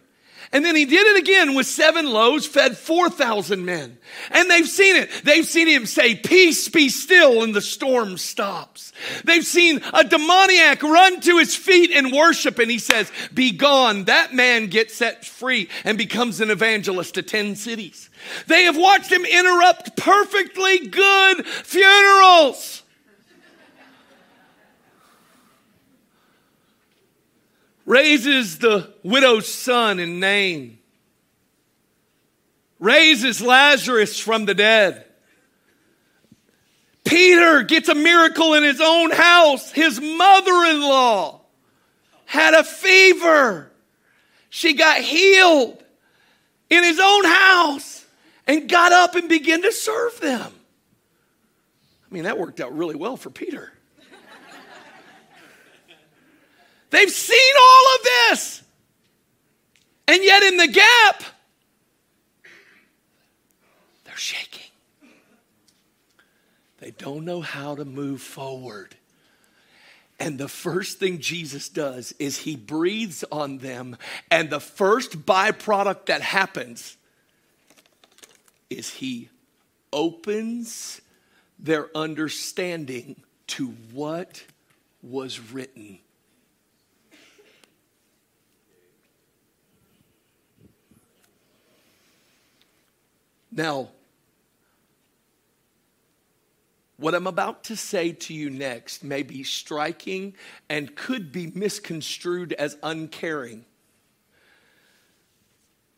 And 0.54 0.62
then 0.62 0.76
he 0.76 0.84
did 0.84 1.06
it 1.06 1.18
again 1.18 1.54
with 1.54 1.66
seven 1.66 2.12
loaves, 2.12 2.46
fed 2.46 2.76
4,000 2.76 3.64
men. 3.64 3.96
And 4.30 4.50
they've 4.50 4.68
seen 4.68 4.96
it. 4.96 5.10
They've 5.24 5.46
seen 5.46 5.66
him 5.66 5.86
say, 5.86 6.14
Peace 6.14 6.68
be 6.68 6.90
still, 6.90 7.42
and 7.42 7.54
the 7.54 7.62
storm 7.62 8.18
stops. 8.18 8.92
They've 9.24 9.46
seen 9.46 9.80
a 9.94 10.04
demoniac 10.04 10.82
run 10.82 11.20
to 11.22 11.38
his 11.38 11.56
feet 11.56 11.90
and 11.90 12.12
worship, 12.12 12.58
and 12.58 12.70
he 12.70 12.78
says, 12.78 13.10
Be 13.32 13.52
gone. 13.52 14.04
That 14.04 14.34
man 14.34 14.66
gets 14.66 14.94
set 14.94 15.24
free 15.24 15.70
and 15.84 15.96
becomes 15.96 16.42
an 16.42 16.50
evangelist 16.50 17.14
to 17.14 17.22
10 17.22 17.56
cities. 17.56 18.10
They 18.46 18.64
have 18.64 18.76
watched 18.76 19.10
him 19.10 19.24
interrupt 19.24 19.96
perfectly 19.96 20.86
good 20.88 21.46
funerals. 21.46 22.81
Raises 27.84 28.58
the 28.58 28.92
widow's 29.02 29.52
son 29.52 29.98
in 29.98 30.20
Nain, 30.20 30.78
raises 32.78 33.40
Lazarus 33.40 34.18
from 34.18 34.44
the 34.44 34.54
dead. 34.54 35.06
Peter 37.04 37.62
gets 37.62 37.88
a 37.88 37.94
miracle 37.94 38.54
in 38.54 38.62
his 38.62 38.80
own 38.80 39.10
house. 39.10 39.72
His 39.72 40.00
mother 40.00 40.64
in 40.70 40.80
law 40.80 41.40
had 42.24 42.54
a 42.54 42.64
fever. 42.64 43.70
She 44.48 44.74
got 44.74 44.98
healed 44.98 45.82
in 46.70 46.84
his 46.84 47.00
own 47.00 47.24
house 47.24 48.06
and 48.46 48.68
got 48.68 48.92
up 48.92 49.14
and 49.14 49.28
began 49.28 49.62
to 49.62 49.72
serve 49.72 50.20
them. 50.20 50.52
I 52.10 52.14
mean, 52.14 52.24
that 52.24 52.38
worked 52.38 52.60
out 52.60 52.76
really 52.76 52.94
well 52.94 53.16
for 53.16 53.30
Peter. 53.30 53.72
They've 56.92 57.10
seen 57.10 57.54
all 57.60 57.94
of 57.96 58.02
this. 58.04 58.62
And 60.06 60.22
yet, 60.22 60.44
in 60.44 60.56
the 60.58 60.68
gap, 60.68 61.24
They're 64.12 64.18
shaking. 64.18 64.70
They 66.80 66.90
don't 66.90 67.24
know 67.24 67.40
how 67.40 67.76
to 67.76 67.86
move 67.86 68.20
forward. 68.20 68.94
And 70.20 70.36
the 70.36 70.48
first 70.48 70.98
thing 70.98 71.18
Jesus 71.18 71.70
does 71.70 72.12
is 72.18 72.36
he 72.36 72.54
breathes 72.54 73.24
on 73.32 73.56
them, 73.56 73.96
and 74.30 74.50
the 74.50 74.60
first 74.60 75.24
byproduct 75.24 76.06
that 76.06 76.20
happens 76.20 76.98
is 78.68 78.90
he 78.90 79.30
opens 79.94 81.00
their 81.58 81.88
understanding 81.96 83.16
to 83.46 83.68
what 83.92 84.44
was 85.02 85.40
written. 85.40 86.00
Now, 93.52 93.90
what 96.96 97.14
I'm 97.14 97.26
about 97.26 97.64
to 97.64 97.76
say 97.76 98.12
to 98.12 98.34
you 98.34 98.48
next 98.48 99.04
may 99.04 99.22
be 99.22 99.42
striking 99.42 100.34
and 100.70 100.94
could 100.96 101.32
be 101.32 101.48
misconstrued 101.48 102.54
as 102.54 102.78
uncaring. 102.82 103.66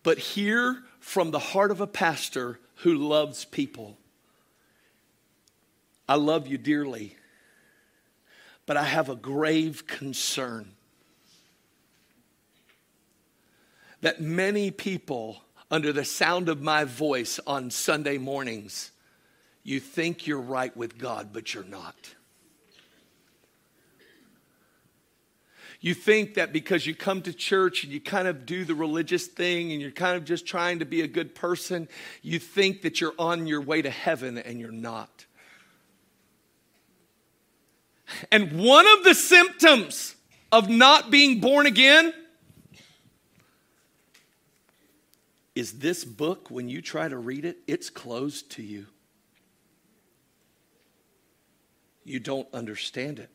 But 0.03 0.19
hear 0.19 0.83
from 0.99 1.31
the 1.31 1.39
heart 1.39 1.71
of 1.71 1.81
a 1.81 1.87
pastor 1.87 2.59
who 2.77 2.95
loves 2.95 3.45
people. 3.45 3.97
I 6.09 6.17
love 6.17 6.49
you 6.49 6.59
dearly, 6.59 7.17
but 8.67 8.77
I 8.77 8.85
have 8.85 9.09
a 9.09 9.17
grave 9.17 9.87
concern 9.87 10.73
that 14.01 14.21
many 14.21 14.71
people, 14.71 15.43
under 15.75 15.93
the 15.93 16.05
sound 16.05 16.49
of 16.49 16.63
my 16.63 16.85
voice 16.85 17.41
on 17.49 17.69
Sunday 17.69 18.17
mornings, 18.17 18.93
you 19.65 19.81
think 19.81 20.25
you're 20.25 20.41
right 20.41 20.75
with 20.77 20.99
God, 20.99 21.31
but 21.33 21.53
you're 21.53 21.65
not. 21.65 21.97
You 25.81 25.93
think 25.93 26.35
that 26.35 26.53
because 26.53 26.87
you 26.87 26.95
come 26.95 27.23
to 27.23 27.33
church 27.33 27.83
and 27.83 27.93
you 27.93 28.01
kind 28.01 28.29
of 28.29 28.47
do 28.47 28.65
the 28.65 28.77
religious 28.77 29.27
thing 29.27 29.73
and 29.73 29.81
you're 29.81 29.91
kind 29.91 30.17
of 30.17 30.25
just 30.25 30.47
trying 30.47 30.79
to 30.79 30.85
be 30.85 31.01
a 31.01 31.09
good 31.09 31.35
person, 31.35 31.89
you 32.23 32.39
think 32.39 32.83
that 32.83 33.01
you're 33.01 33.15
on 33.19 33.49
your 33.49 33.61
way 33.61 33.83
to 33.83 33.91
heaven 33.91 34.39
and 34.39 34.61
you're 34.61 34.71
not. 34.71 35.27
And 38.31 38.63
one 38.63 38.87
of 38.87 39.03
the 39.03 39.15
symptoms 39.15 40.15
of 40.53 40.69
not 40.69 41.11
being 41.11 41.41
born 41.41 41.67
again 41.67 42.15
is 45.55 45.79
this 45.79 46.05
book, 46.05 46.51
when 46.51 46.69
you 46.69 46.83
try 46.83 47.09
to 47.09 47.17
read 47.17 47.45
it, 47.45 47.59
it's 47.67 47.91
closed 47.91 48.51
to 48.53 48.63
you. 48.63 48.87
you 52.05 52.21
don't 52.21 52.47
understand 52.53 53.19
it. 53.19 53.31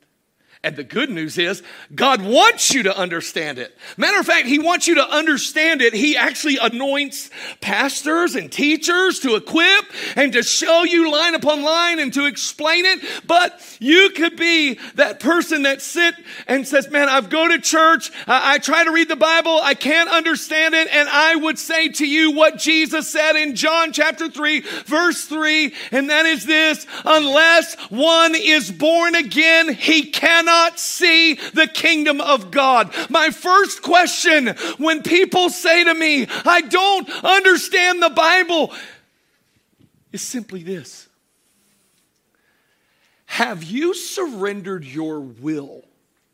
And 0.61 0.75
the 0.75 0.83
good 0.83 1.09
news 1.09 1.37
is, 1.37 1.63
God 1.95 2.21
wants 2.21 2.73
you 2.73 2.83
to 2.83 2.97
understand 2.97 3.59
it. 3.59 3.77
Matter 3.95 4.19
of 4.19 4.25
fact, 4.25 4.45
He 4.45 4.59
wants 4.59 4.89
you 4.89 4.95
to 4.95 5.09
understand 5.09 5.81
it. 5.81 5.93
He 5.93 6.17
actually 6.17 6.57
anoints 6.57 7.29
pastors 7.61 8.35
and 8.35 8.51
teachers 8.51 9.21
to 9.21 9.35
equip 9.35 9.85
and 10.17 10.33
to 10.33 10.43
show 10.43 10.83
you 10.83 11.09
line 11.09 11.33
upon 11.33 11.61
line 11.61 11.99
and 11.99 12.13
to 12.13 12.25
explain 12.25 12.83
it. 12.83 12.99
But 13.25 13.77
you 13.79 14.09
could 14.09 14.35
be 14.35 14.77
that 14.95 15.21
person 15.21 15.61
that 15.61 15.81
sit 15.81 16.13
and 16.45 16.67
says, 16.67 16.89
man, 16.91 17.07
I've 17.07 17.29
go 17.29 17.47
to 17.47 17.59
church. 17.59 18.11
I, 18.27 18.55
I 18.55 18.57
try 18.57 18.83
to 18.83 18.91
read 18.91 19.07
the 19.07 19.15
Bible. 19.15 19.61
I 19.63 19.75
can't 19.75 20.09
understand 20.09 20.75
it. 20.75 20.89
And 20.91 21.07
I 21.07 21.37
would 21.37 21.57
say 21.57 21.87
to 21.87 22.05
you 22.05 22.31
what 22.31 22.57
Jesus 22.57 23.07
said 23.07 23.37
in 23.37 23.55
John 23.55 23.93
chapter 23.93 24.29
3, 24.29 24.59
verse 24.59 25.23
3. 25.23 25.73
And 25.93 26.09
that 26.09 26.25
is 26.25 26.45
this, 26.45 26.85
unless 27.05 27.75
one 27.89 28.35
is 28.35 28.69
born 28.69 29.15
again, 29.15 29.73
he 29.73 30.03
cannot 30.03 30.48
cannot 30.49 30.79
see 30.79 31.35
the 31.35 31.67
kingdom 31.67 32.21
of 32.21 32.51
God. 32.51 32.93
My 33.09 33.29
first 33.29 33.81
question 33.81 34.47
when 34.77 35.03
people 35.03 35.49
say 35.49 35.83
to 35.83 35.93
me, 35.93 36.27
I 36.45 36.61
don't 36.61 37.09
understand 37.23 38.01
the 38.01 38.09
Bible, 38.09 38.73
is 40.11 40.21
simply 40.21 40.63
this 40.63 41.07
Have 43.27 43.63
you 43.63 43.93
surrendered 43.93 44.85
your 44.85 45.19
will 45.19 45.83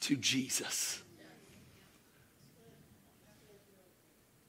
to 0.01 0.15
Jesus? 0.15 1.01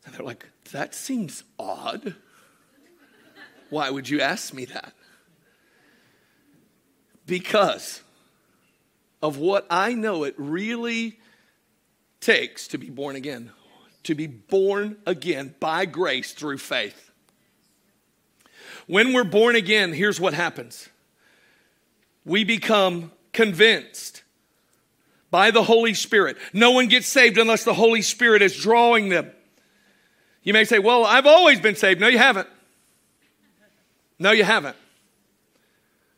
And 0.05 0.15
they're 0.15 0.27
like, 0.27 0.47
That 0.73 0.95
seems 0.95 1.43
odd. 1.59 2.15
Why 3.69 3.91
would 3.91 4.09
you 4.09 4.21
ask 4.21 4.55
me 4.55 4.67
that? 4.67 4.93
Because 7.27 8.01
of 9.27 9.39
what 9.39 9.67
I 9.69 9.93
know 9.93 10.23
it 10.23 10.37
really 10.39 11.19
takes 12.21 12.69
to 12.69 12.79
be 12.79 12.91
born 12.91 13.17
again, 13.17 13.51
to 14.05 14.15
be 14.15 14.29
born 14.29 14.99
again 15.05 15.53
by 15.59 15.85
grace 15.85 16.31
through 16.31 16.59
faith. 16.59 17.11
When 18.87 19.13
we're 19.13 19.25
born 19.25 19.57
again, 19.57 19.93
here's 19.93 20.21
what 20.21 20.33
happens 20.33 20.89
we 22.25 22.45
become 22.45 23.11
convinced 23.33 24.23
by 25.33 25.51
the 25.51 25.65
Holy 25.65 25.95
Spirit. 25.95 26.37
No 26.53 26.71
one 26.71 26.87
gets 26.87 27.09
saved 27.09 27.37
unless 27.37 27.65
the 27.65 27.75
Holy 27.75 28.03
Spirit 28.03 28.43
is 28.43 28.57
drawing 28.57 29.09
them. 29.09 29.33
You 30.45 30.53
may 30.53 30.65
say, 30.65 30.79
Well, 30.79 31.05
I've 31.05 31.27
always 31.27 31.59
been 31.59 31.75
saved. 31.75 31.99
No, 31.99 32.07
you 32.07 32.19
haven't. 32.19 32.49
No, 34.21 34.31
you 34.31 34.45
haven't. 34.45 34.77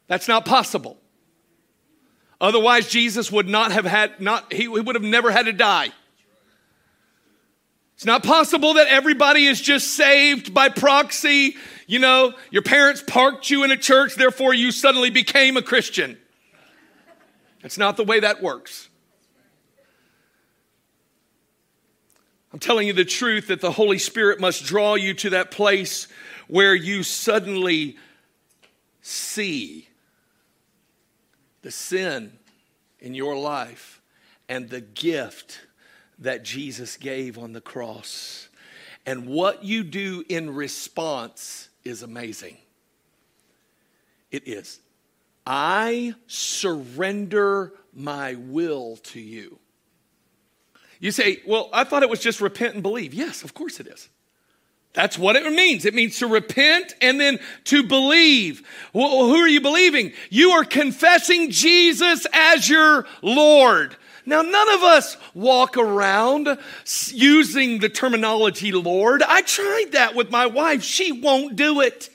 That's 0.09 0.29
not 0.29 0.45
possible. 0.45 0.99
Otherwise, 2.41 2.89
Jesus 2.89 3.33
would 3.33 3.49
not 3.49 3.73
have 3.73 3.85
had, 3.85 4.21
not, 4.21 4.53
he 4.53 4.69
would 4.69 4.95
have 4.95 5.03
never 5.03 5.31
had 5.31 5.47
to 5.47 5.53
die. 5.53 5.91
It's 7.95 8.05
not 8.05 8.23
possible 8.23 8.75
that 8.75 8.87
everybody 8.87 9.47
is 9.47 9.61
just 9.61 9.95
saved 9.95 10.55
by 10.55 10.69
proxy. 10.69 11.57
You 11.89 11.99
know, 11.99 12.33
your 12.53 12.63
parents 12.63 13.03
parked 13.05 13.51
you 13.51 13.65
in 13.65 13.73
a 13.73 13.77
church, 13.77 14.15
therefore 14.15 14.55
you 14.55 14.71
suddenly 14.71 15.11
became 15.11 15.57
a 15.57 15.63
Christian. 15.63 16.17
That's 17.61 17.77
not 17.77 17.97
the 17.97 18.05
way 18.05 18.21
that 18.21 18.41
works. 18.41 18.89
I'm 22.53 22.61
telling 22.61 22.87
you 22.87 22.93
the 22.93 23.05
truth 23.05 23.49
that 23.49 23.61
the 23.61 23.73
Holy 23.73 23.99
Spirit 23.99 24.39
must 24.39 24.65
draw 24.65 24.95
you 24.95 25.13
to 25.15 25.31
that 25.31 25.51
place 25.51 26.07
where 26.47 26.77
you 26.77 27.03
suddenly 27.03 27.97
see 29.03 29.88
the 31.63 31.71
sin 31.71 32.39
in 33.01 33.15
your 33.15 33.37
life 33.37 34.01
and 34.49 34.69
the 34.69 34.81
gift 34.81 35.61
that 36.19 36.45
Jesus 36.45 36.97
gave 36.97 37.39
on 37.39 37.53
the 37.53 37.61
cross. 37.61 38.49
And 39.07 39.27
what 39.27 39.65
you 39.65 39.85
do 39.85 40.25
in 40.29 40.55
response 40.55 41.69
is 41.85 42.03
amazing. 42.03 42.57
It 44.31 44.47
is. 44.47 44.81
I 45.47 46.15
surrender 46.27 47.73
my 47.95 48.35
will 48.35 48.97
to 49.05 49.21
you. 49.21 49.59
You 51.01 51.11
say, 51.11 51.41
well, 51.47 51.71
I 51.73 51.85
thought 51.85 52.03
it 52.03 52.11
was 52.11 52.21
just 52.21 52.41
repent 52.41 52.75
and 52.75 52.83
believe. 52.83 53.15
Yes, 53.15 53.45
of 53.45 53.55
course 53.55 53.81
it 53.81 53.87
is. 53.87 54.09
That's 54.95 55.19
what 55.19 55.37
it 55.37 55.53
means. 55.53 55.85
It 55.85 55.95
means 55.95 56.19
to 56.19 56.27
repent 56.27 56.95
and 57.01 57.21
then 57.21 57.39
to 57.65 57.83
believe. 57.83 58.67
Well, 58.93 59.27
who 59.27 59.37
are 59.37 59.49
you 59.49 59.61
believing? 59.61 60.13
You 60.31 60.51
are 60.53 60.65
confessing 60.65 61.51
Jesus 61.51 62.27
as 62.33 62.69
your 62.69 63.07
Lord. 63.23 63.97
Now, 64.27 64.43
none 64.43 64.69
of 64.75 64.83
us 64.83 65.17
walk 65.35 65.77
around 65.77 66.59
using 67.07 67.79
the 67.79 67.89
terminology 67.89 68.73
Lord. 68.73 69.23
I 69.23 69.43
tried 69.43 69.93
that 69.93 70.15
with 70.15 70.31
my 70.31 70.47
wife. 70.47 70.83
She 70.83 71.13
won't 71.13 71.57
do 71.57 71.81
it. 71.81 72.11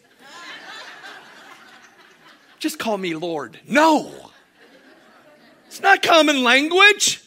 Just 2.60 2.80
call 2.80 2.98
me 2.98 3.16
Lord. 3.16 3.60
No. 3.68 4.32
It's 5.68 5.82
not 5.82 6.04
common 6.04 6.44
language. 6.44 7.20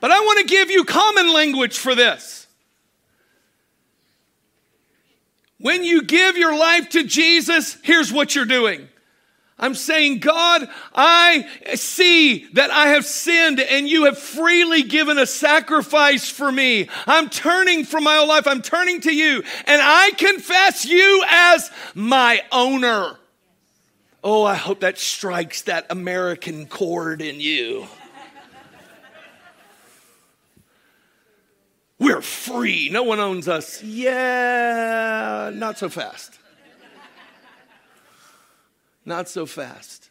But 0.00 0.10
I 0.10 0.20
want 0.20 0.40
to 0.40 0.54
give 0.54 0.70
you 0.70 0.84
common 0.84 1.32
language 1.32 1.78
for 1.78 1.94
this. 1.94 2.46
When 5.60 5.82
you 5.82 6.02
give 6.02 6.36
your 6.36 6.56
life 6.56 6.90
to 6.90 7.04
Jesus, 7.04 7.76
here's 7.82 8.12
what 8.12 8.34
you're 8.34 8.44
doing. 8.44 8.88
I'm 9.60 9.74
saying, 9.74 10.20
God, 10.20 10.68
I 10.94 11.48
see 11.74 12.46
that 12.52 12.70
I 12.70 12.88
have 12.88 13.04
sinned 13.04 13.58
and 13.58 13.88
you 13.88 14.04
have 14.04 14.16
freely 14.16 14.84
given 14.84 15.18
a 15.18 15.26
sacrifice 15.26 16.30
for 16.30 16.52
me. 16.52 16.88
I'm 17.08 17.28
turning 17.28 17.84
from 17.84 18.04
my 18.04 18.18
old 18.18 18.28
life. 18.28 18.46
I'm 18.46 18.62
turning 18.62 19.00
to 19.00 19.12
you 19.12 19.42
and 19.66 19.82
I 19.82 20.12
confess 20.12 20.84
you 20.84 21.24
as 21.28 21.72
my 21.96 22.40
owner. 22.52 23.16
Oh, 24.22 24.44
I 24.44 24.54
hope 24.54 24.80
that 24.80 24.96
strikes 24.96 25.62
that 25.62 25.86
American 25.90 26.66
chord 26.66 27.20
in 27.20 27.40
you. 27.40 27.88
We're 31.98 32.20
free. 32.20 32.88
No 32.90 33.02
one 33.02 33.20
owns 33.20 33.48
us. 33.48 33.82
Yeah, 33.82 35.50
not 35.54 35.78
so 35.78 35.88
fast. 35.88 36.38
Not 39.04 39.28
so 39.28 39.46
fast. 39.46 40.10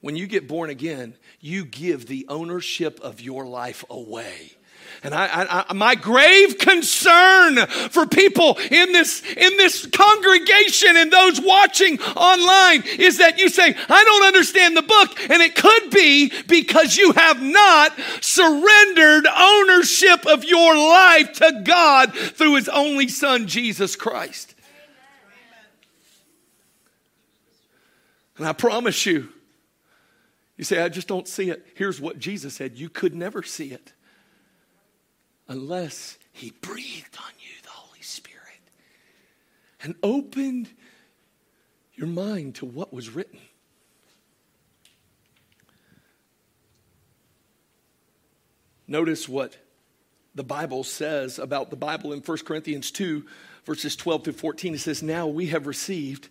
When 0.00 0.16
you 0.16 0.26
get 0.26 0.48
born 0.48 0.70
again, 0.70 1.16
you 1.40 1.64
give 1.64 2.06
the 2.06 2.26
ownership 2.28 3.00
of 3.00 3.20
your 3.20 3.44
life 3.44 3.84
away. 3.90 4.52
And 5.02 5.14
I, 5.14 5.64
I, 5.68 5.72
my 5.72 5.94
grave 5.94 6.58
concern 6.58 7.66
for 7.66 8.06
people 8.06 8.58
in 8.58 8.92
this, 8.92 9.22
in 9.22 9.56
this 9.56 9.86
congregation 9.86 10.94
and 10.96 11.10
those 11.10 11.40
watching 11.40 11.98
online 12.00 12.82
is 12.98 13.18
that 13.18 13.38
you 13.38 13.48
say, 13.48 13.74
I 13.88 14.04
don't 14.04 14.26
understand 14.26 14.76
the 14.76 14.82
book. 14.82 15.30
And 15.30 15.40
it 15.42 15.54
could 15.54 15.90
be 15.90 16.30
because 16.46 16.98
you 16.98 17.12
have 17.12 17.40
not 17.40 17.98
surrendered 18.20 19.26
ownership 19.26 20.26
of 20.26 20.44
your 20.44 20.76
life 20.76 21.32
to 21.34 21.62
God 21.64 22.12
through 22.12 22.56
his 22.56 22.68
only 22.68 23.08
son, 23.08 23.46
Jesus 23.46 23.96
Christ. 23.96 24.54
And 28.36 28.46
I 28.46 28.52
promise 28.52 29.06
you, 29.06 29.30
you 30.58 30.64
say, 30.64 30.82
I 30.82 30.90
just 30.90 31.08
don't 31.08 31.26
see 31.26 31.48
it. 31.48 31.66
Here's 31.74 32.02
what 32.02 32.18
Jesus 32.18 32.54
said 32.54 32.76
you 32.76 32.90
could 32.90 33.14
never 33.14 33.42
see 33.42 33.70
it 33.70 33.94
unless 35.50 36.16
He 36.32 36.52
breathed 36.62 37.18
on 37.18 37.32
you 37.40 37.62
the 37.62 37.68
Holy 37.68 38.00
Spirit 38.00 38.60
and 39.82 39.94
opened 40.02 40.70
your 41.94 42.06
mind 42.06 42.54
to 42.54 42.64
what 42.64 42.94
was 42.94 43.10
written. 43.10 43.40
Notice 48.86 49.28
what 49.28 49.56
the 50.34 50.44
Bible 50.44 50.84
says 50.84 51.38
about 51.38 51.70
the 51.70 51.76
Bible 51.76 52.12
in 52.12 52.20
1 52.20 52.38
Corinthians 52.38 52.90
2, 52.92 53.24
verses 53.64 53.96
12 53.96 54.24
through 54.24 54.32
14. 54.34 54.74
It 54.74 54.78
says, 54.78 55.02
Now 55.02 55.26
we 55.26 55.46
have 55.46 55.66
received 55.66 56.28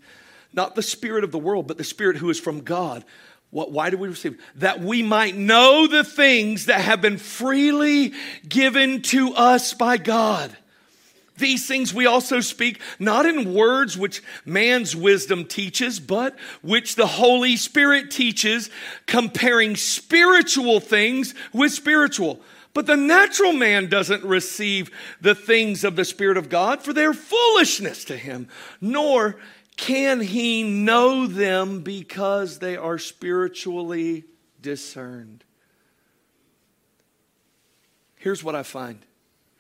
not 0.53 0.75
the 0.75 0.81
Spirit 0.81 1.23
of 1.23 1.31
the 1.31 1.37
world, 1.39 1.67
but 1.67 1.77
the 1.77 1.83
Spirit 1.83 2.17
who 2.17 2.29
is 2.29 2.39
from 2.39 2.61
God 2.61 3.03
what, 3.51 3.71
why 3.71 3.89
do 3.89 3.97
we 3.97 4.09
receive? 4.09 4.39
That 4.55 4.79
we 4.79 5.01
might 5.01 5.35
know 5.35 5.87
the 5.87 6.03
things 6.03 6.67
that 6.67 6.81
have 6.81 7.01
been 7.01 7.17
freely 7.17 8.13
given 8.47 9.01
to 9.03 9.33
us 9.33 9.73
by 9.73 9.97
God. 9.97 10.55
These 11.37 11.67
things 11.67 11.93
we 11.93 12.05
also 12.05 12.41
speak, 12.41 12.79
not 12.99 13.25
in 13.25 13.53
words 13.53 13.97
which 13.97 14.21
man's 14.45 14.95
wisdom 14.95 15.45
teaches, 15.45 15.99
but 15.99 16.37
which 16.61 16.95
the 16.95 17.07
Holy 17.07 17.55
Spirit 17.55 18.11
teaches, 18.11 18.69
comparing 19.07 19.75
spiritual 19.77 20.79
things 20.81 21.33
with 21.53 21.71
spiritual. 21.71 22.41
But 22.73 22.85
the 22.85 22.97
natural 22.97 23.53
man 23.53 23.87
doesn't 23.87 24.23
receive 24.23 24.91
the 25.21 25.33
things 25.33 25.83
of 25.83 25.95
the 25.95 26.05
Spirit 26.05 26.37
of 26.37 26.49
God, 26.49 26.83
for 26.83 26.93
they're 26.93 27.13
foolishness 27.13 28.03
to 28.05 28.17
him, 28.17 28.47
nor 28.79 29.37
can 29.79 30.19
he 30.19 30.61
know 30.61 31.25
them 31.25 31.79
because 31.79 32.59
they 32.59 32.75
are 32.75 32.97
spiritually 32.97 34.25
discerned? 34.61 35.45
Here's 38.17 38.43
what 38.43 38.55
I 38.55 38.63
find 38.63 38.99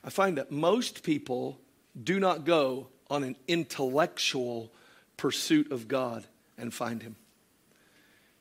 I 0.03 0.09
find 0.09 0.37
that 0.37 0.51
most 0.51 1.03
people 1.03 1.57
do 2.01 2.19
not 2.19 2.43
go 2.43 2.87
on 3.09 3.23
an 3.23 3.37
intellectual 3.47 4.73
pursuit 5.15 5.71
of 5.71 5.87
God 5.87 6.27
and 6.57 6.73
find 6.73 7.01
him. 7.01 7.15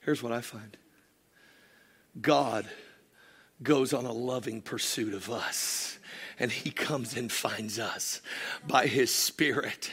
Here's 0.01 0.21
what 0.21 0.33
I 0.33 0.41
find 0.41 0.77
God 2.21 2.67
goes 3.63 3.93
on 3.93 4.05
a 4.05 4.13
loving 4.13 4.63
pursuit 4.63 5.15
of 5.15 5.31
us 5.31 5.98
and 6.41 6.51
he 6.51 6.71
comes 6.71 7.17
and 7.17 7.31
finds 7.31 7.79
us 7.79 8.21
by 8.67 8.87
his 8.87 9.13
spirit. 9.13 9.91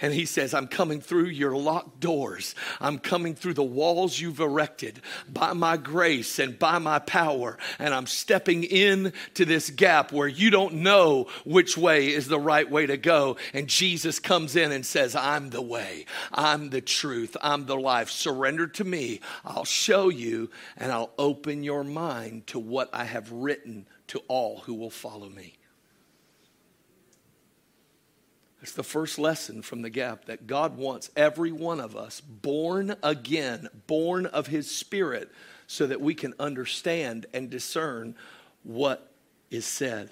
And 0.00 0.12
he 0.12 0.26
says, 0.26 0.52
I'm 0.52 0.66
coming 0.66 1.00
through 1.00 1.26
your 1.26 1.56
locked 1.56 2.00
doors. 2.00 2.54
I'm 2.80 2.98
coming 2.98 3.34
through 3.34 3.54
the 3.54 3.62
walls 3.62 4.20
you've 4.20 4.40
erected 4.40 5.00
by 5.28 5.52
my 5.52 5.76
grace 5.76 6.38
and 6.38 6.58
by 6.58 6.78
my 6.78 6.98
power. 6.98 7.58
And 7.78 7.94
I'm 7.94 8.06
stepping 8.06 8.64
in 8.64 9.12
to 9.34 9.44
this 9.44 9.70
gap 9.70 10.12
where 10.12 10.28
you 10.28 10.50
don't 10.50 10.74
know 10.74 11.28
which 11.44 11.76
way 11.76 12.08
is 12.08 12.28
the 12.28 12.40
right 12.40 12.70
way 12.70 12.86
to 12.86 12.96
go. 12.96 13.36
And 13.54 13.68
Jesus 13.68 14.18
comes 14.18 14.56
in 14.56 14.72
and 14.72 14.84
says, 14.84 15.16
I'm 15.16 15.50
the 15.50 15.62
way, 15.62 16.06
I'm 16.32 16.70
the 16.70 16.80
truth, 16.80 17.36
I'm 17.40 17.66
the 17.66 17.76
life. 17.76 18.10
Surrender 18.10 18.66
to 18.66 18.84
me. 18.84 19.20
I'll 19.44 19.64
show 19.64 20.08
you 20.08 20.50
and 20.76 20.92
I'll 20.92 21.12
open 21.18 21.62
your 21.62 21.84
mind 21.84 22.46
to 22.48 22.58
what 22.58 22.90
I 22.92 23.04
have 23.04 23.32
written 23.32 23.86
to 24.08 24.20
all 24.28 24.60
who 24.60 24.74
will 24.74 24.90
follow 24.90 25.28
me. 25.28 25.54
It's 28.66 28.74
the 28.74 28.82
first 28.82 29.16
lesson 29.16 29.62
from 29.62 29.82
the 29.82 29.90
gap 29.90 30.24
that 30.24 30.48
God 30.48 30.76
wants 30.76 31.08
every 31.14 31.52
one 31.52 31.78
of 31.78 31.94
us 31.94 32.20
born 32.20 32.96
again, 33.00 33.68
born 33.86 34.26
of 34.26 34.48
His 34.48 34.68
Spirit, 34.68 35.30
so 35.68 35.86
that 35.86 36.00
we 36.00 36.14
can 36.14 36.34
understand 36.40 37.26
and 37.32 37.48
discern 37.48 38.16
what 38.64 39.08
is 39.52 39.66
said. 39.66 40.10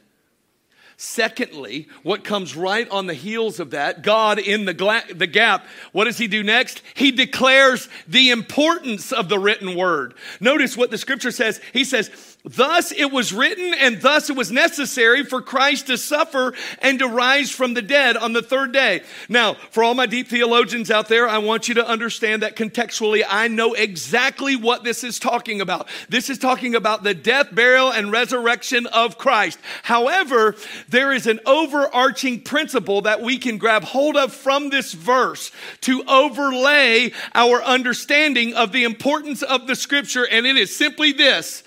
Secondly, 0.96 1.88
what 2.04 2.22
comes 2.22 2.54
right 2.54 2.88
on 2.90 3.08
the 3.08 3.14
heels 3.14 3.58
of 3.58 3.72
that, 3.72 4.04
God 4.04 4.38
in 4.38 4.66
the, 4.66 4.74
gla- 4.74 5.02
the 5.12 5.26
gap, 5.26 5.66
what 5.90 6.04
does 6.04 6.18
he 6.18 6.28
do 6.28 6.44
next? 6.44 6.80
He 6.94 7.10
declares 7.10 7.88
the 8.06 8.30
importance 8.30 9.10
of 9.10 9.28
the 9.28 9.40
written 9.40 9.74
word. 9.74 10.14
Notice 10.38 10.76
what 10.76 10.92
the 10.92 10.98
scripture 10.98 11.32
says. 11.32 11.60
He 11.72 11.82
says, 11.82 12.33
Thus 12.46 12.92
it 12.92 13.10
was 13.10 13.32
written, 13.32 13.72
and 13.72 14.02
thus 14.02 14.28
it 14.28 14.36
was 14.36 14.52
necessary 14.52 15.24
for 15.24 15.40
Christ 15.40 15.86
to 15.86 15.96
suffer 15.96 16.52
and 16.80 16.98
to 16.98 17.08
rise 17.08 17.50
from 17.50 17.72
the 17.72 17.80
dead 17.80 18.18
on 18.18 18.34
the 18.34 18.42
third 18.42 18.70
day. 18.70 19.00
Now, 19.30 19.54
for 19.70 19.82
all 19.82 19.94
my 19.94 20.04
deep 20.04 20.28
theologians 20.28 20.90
out 20.90 21.08
there, 21.08 21.26
I 21.26 21.38
want 21.38 21.68
you 21.68 21.74
to 21.76 21.88
understand 21.88 22.42
that 22.42 22.54
contextually, 22.54 23.22
I 23.26 23.48
know 23.48 23.72
exactly 23.72 24.56
what 24.56 24.84
this 24.84 25.04
is 25.04 25.18
talking 25.18 25.62
about. 25.62 25.88
This 26.10 26.28
is 26.28 26.36
talking 26.36 26.74
about 26.74 27.02
the 27.02 27.14
death, 27.14 27.54
burial, 27.54 27.90
and 27.90 28.12
resurrection 28.12 28.86
of 28.88 29.16
Christ. 29.16 29.58
However, 29.82 30.54
there 30.90 31.14
is 31.14 31.26
an 31.26 31.40
overarching 31.46 32.42
principle 32.42 33.00
that 33.02 33.22
we 33.22 33.38
can 33.38 33.56
grab 33.56 33.84
hold 33.84 34.18
of 34.18 34.34
from 34.34 34.68
this 34.68 34.92
verse 34.92 35.50
to 35.80 36.04
overlay 36.06 37.10
our 37.34 37.62
understanding 37.62 38.52
of 38.52 38.72
the 38.72 38.84
importance 38.84 39.42
of 39.42 39.66
the 39.66 39.74
scripture, 39.74 40.28
and 40.30 40.44
it 40.44 40.58
is 40.58 40.76
simply 40.76 41.12
this 41.12 41.62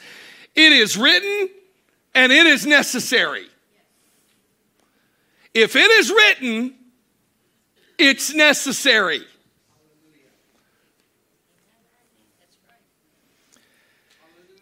it 0.58 0.72
is 0.72 0.98
written 0.98 1.50
and 2.16 2.32
it 2.32 2.48
is 2.48 2.66
necessary. 2.66 3.46
If 5.54 5.76
it 5.76 5.92
is 5.92 6.10
written, 6.10 6.74
it's 7.98 8.34
necessary. 8.34 9.22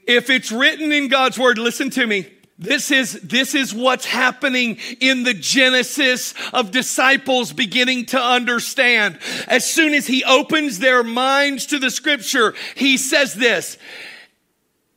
If 0.06 0.30
it's 0.30 0.52
written 0.52 0.92
in 0.92 1.08
God's 1.08 1.40
word, 1.40 1.58
listen 1.58 1.90
to 1.92 2.06
me. 2.06 2.28
This 2.58 2.92
is, 2.92 3.14
this 3.22 3.54
is 3.56 3.74
what's 3.74 4.06
happening 4.06 4.78
in 5.02 5.24
the 5.24 5.34
genesis 5.34 6.34
of 6.54 6.72
disciples 6.72 7.52
beginning 7.52 8.06
to 8.08 8.22
understand. 8.22 9.20
As 9.48 9.70
soon 9.70 9.94
as 9.94 10.08
he 10.08 10.24
opens 10.24 10.80
their 10.80 11.04
minds 11.04 11.66
to 11.68 11.80
the 11.80 11.90
scripture, 11.90 12.54
he 12.76 12.98
says 12.98 13.34
this, 13.34 13.78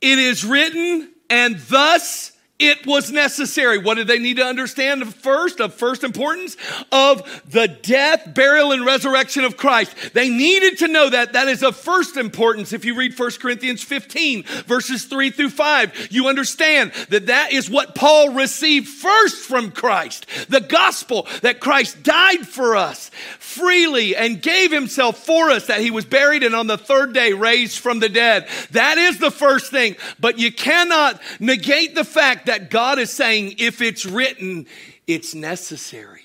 it 0.01 0.19
is 0.19 0.45
written, 0.45 1.09
and 1.29 1.59
thus 1.59 2.28
it 2.59 2.85
was 2.85 3.09
necessary. 3.11 3.77
What 3.77 3.95
did 3.95 4.07
they 4.07 4.19
need 4.19 4.37
to 4.37 4.45
understand 4.45 5.15
first, 5.15 5.61
of 5.61 5.73
first 5.73 6.03
importance? 6.03 6.57
Of 6.91 7.43
the 7.49 7.69
death, 7.69 8.33
burial, 8.33 8.73
and 8.73 8.85
resurrection 8.85 9.45
of 9.45 9.55
Christ. 9.55 9.95
They 10.13 10.29
needed 10.29 10.79
to 10.79 10.89
know 10.89 11.09
that. 11.09 11.33
That 11.33 11.47
is 11.47 11.63
of 11.63 11.77
first 11.77 12.17
importance. 12.17 12.73
If 12.73 12.83
you 12.83 12.95
read 12.95 13.17
1 13.17 13.31
Corinthians 13.39 13.81
15, 13.81 14.43
verses 14.43 15.05
3 15.05 15.31
through 15.31 15.51
5, 15.51 16.09
you 16.11 16.27
understand 16.27 16.91
that 17.07 17.27
that 17.27 17.53
is 17.53 17.69
what 17.69 17.95
Paul 17.95 18.33
received 18.33 18.89
first 18.89 19.47
from 19.47 19.71
Christ. 19.71 20.25
The 20.49 20.61
gospel 20.61 21.27
that 21.41 21.61
Christ 21.61 22.03
died 22.03 22.45
for 22.45 22.75
us 22.75 23.09
freely 23.39 24.15
and 24.15 24.41
gave 24.41 24.71
himself 24.71 25.17
for 25.17 25.49
us, 25.49 25.67
that 25.67 25.81
he 25.81 25.91
was 25.91 26.05
buried 26.05 26.43
and 26.43 26.53
on 26.53 26.67
the 26.67 26.77
third 26.77 27.13
day 27.13 27.33
raised 27.33 27.79
from 27.79 27.99
the 27.99 28.09
dead. 28.09 28.47
That 28.71 28.97
is 28.97 29.17
the 29.17 29.31
first 29.31 29.71
thing. 29.71 29.95
But 30.19 30.37
you 30.37 30.51
cannot 30.51 31.21
negate 31.39 31.95
the 31.95 32.03
fact 32.03 32.45
that 32.49 32.71
God 32.71 32.97
is 32.97 33.11
saying, 33.11 33.55
if 33.59 33.79
it's 33.79 34.07
written, 34.07 34.65
it's 35.05 35.35
necessary. 35.35 36.23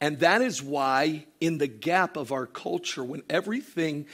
And 0.00 0.20
that 0.20 0.40
is 0.40 0.62
why, 0.62 1.26
in 1.38 1.58
the 1.58 1.66
gap 1.66 2.16
of 2.16 2.32
our 2.32 2.46
culture, 2.46 3.04
when 3.04 3.22
everything 3.28 4.06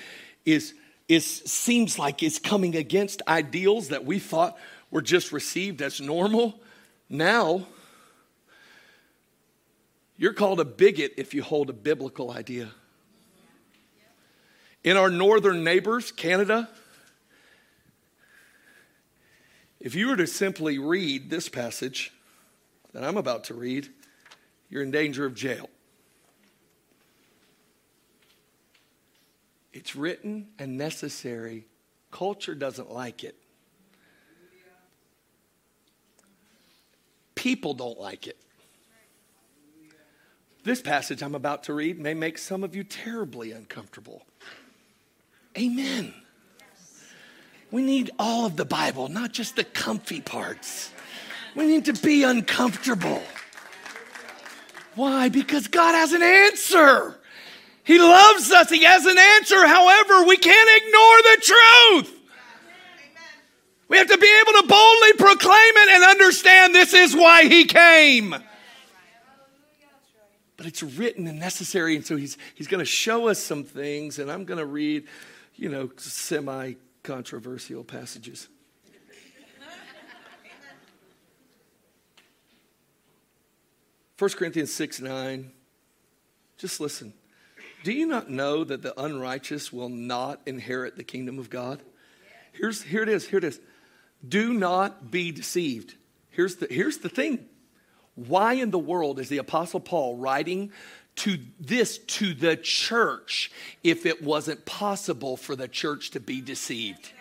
is, 0.44 0.75
is 1.09 1.25
seems 1.25 2.01
like 2.01 2.25
it's 2.25 2.40
coming 2.40 2.75
against 2.75 3.22
ideals 3.29 3.88
that 3.88 4.05
we 4.05 4.18
thought 4.18 4.59
were 4.90 5.03
just 5.03 5.31
received 5.31 5.81
as 5.81 6.01
normal, 6.01 6.61
now 7.09 7.64
you're 10.16 10.33
called 10.33 10.59
a 10.59 10.64
bigot 10.64 11.12
if 11.16 11.33
you 11.33 11.44
hold 11.44 11.70
a 11.70 11.72
biblical 11.72 12.33
idea. 12.33 12.72
In 14.83 14.96
our 14.96 15.11
northern 15.11 15.62
neighbors, 15.62 16.11
Canada, 16.11 16.68
if 19.80 19.94
you 19.94 20.08
were 20.08 20.16
to 20.16 20.26
simply 20.26 20.78
read 20.78 21.30
this 21.30 21.48
passage, 21.48 22.12
that 22.92 23.04
I'm 23.04 23.16
about 23.16 23.44
to 23.44 23.54
read, 23.54 23.88
you're 24.70 24.82
in 24.82 24.90
danger 24.90 25.26
of 25.26 25.34
jail. 25.34 25.68
It's 29.72 29.94
written 29.94 30.48
and 30.58 30.78
necessary. 30.78 31.66
Culture 32.10 32.54
doesn't 32.54 32.90
like 32.90 33.22
it. 33.22 33.36
People 37.34 37.74
don't 37.74 38.00
like 38.00 38.26
it. 38.26 38.38
This 40.64 40.80
passage 40.80 41.22
I'm 41.22 41.34
about 41.34 41.64
to 41.64 41.74
read 41.74 42.00
may 42.00 42.14
make 42.14 42.38
some 42.38 42.64
of 42.64 42.74
you 42.74 42.82
terribly 42.82 43.52
uncomfortable. 43.52 44.24
Amen. 45.56 46.14
We 47.70 47.83
need 47.83 48.11
all 48.18 48.46
of 48.46 48.57
the 48.57 48.64
Bible, 48.64 49.09
not 49.09 49.33
just 49.33 49.57
the 49.57 49.64
comfy 49.64 50.20
parts. 50.20 50.90
We 51.55 51.66
need 51.66 51.87
to 51.87 51.94
be 51.94 52.22
uncomfortable. 52.22 53.22
Why? 54.94 55.29
Because 55.29 55.68
God 55.68 55.92
has 55.94 56.12
an 56.12 56.22
answer. 56.22 57.18
He 57.85 57.98
loves 57.98 58.50
us. 58.50 58.70
He 58.70 58.85
has 58.85 59.05
an 59.05 59.16
answer. 59.18 59.66
However, 59.66 60.24
we 60.26 60.37
can't 60.37 60.83
ignore 60.83 61.22
the 61.22 61.42
truth. 61.42 62.12
We 63.88 63.98
have 63.98 64.09
to 64.09 64.18
be 64.18 64.40
able 64.40 64.61
to 64.61 64.66
boldly 64.66 65.12
proclaim 65.14 65.76
it 65.76 65.88
and 65.90 66.05
understand 66.05 66.74
this 66.74 66.92
is 66.92 67.14
why 67.14 67.44
he 67.44 67.64
came. 67.64 68.35
But 70.57 70.66
it's 70.66 70.83
written 70.83 71.26
and 71.26 71.38
necessary, 71.38 71.94
and 71.96 72.05
so 72.05 72.16
he's, 72.16 72.38
he's 72.55 72.66
going 72.66 72.81
to 72.81 72.87
show 72.87 73.29
us 73.29 73.38
some 73.38 73.62
things, 73.62 74.18
and 74.18 74.31
I'm 74.31 74.44
going 74.44 74.59
to 74.59 74.66
read, 74.66 75.05
you 75.55 75.68
know, 75.68 75.90
semi 75.98 76.74
controversial 77.07 77.85
passages. 77.85 78.49
First 84.16 84.37
Corinthians 84.37 84.73
6 84.73 85.01
9. 85.01 85.53
Just 86.59 86.81
listen. 86.81 87.12
Do 87.85 87.92
you 87.92 88.07
not 88.07 88.29
know 88.31 88.64
that 88.64 88.83
the 88.83 88.99
unrighteous 89.01 89.73
will 89.73 89.88
not 89.88 90.40
inherit 90.47 90.97
the 90.97 91.05
kingdom 91.05 91.38
of 91.38 91.49
God? 91.49 91.81
Here's, 92.53 92.83
here 92.83 93.03
it 93.03 93.09
is. 93.09 93.29
Here 93.29 93.38
it 93.38 93.45
is. 93.45 93.61
Do 94.27 94.53
not 94.53 95.11
be 95.11 95.31
deceived. 95.31 95.95
Here's 96.31 96.57
the, 96.57 96.66
here's 96.69 96.99
the 96.99 97.09
thing. 97.09 97.47
Why 98.14 98.55
in 98.55 98.71
the 98.71 98.79
world 98.79 99.21
is 99.21 99.29
the 99.29 99.38
Apostle 99.38 99.81
Paul 99.81 100.16
writing 100.16 100.73
to 101.16 101.38
this 101.59 101.98
to 101.98 102.35
the 102.35 102.57
church 102.57 103.50
if 103.83 104.07
it 104.07 104.22
wasn't 104.22 104.64
possible 104.64 105.37
for 105.37 105.57
the 105.57 105.68
church 105.68 106.11
to 106.12 106.20
be 106.20 106.40
deceived? 106.40 107.12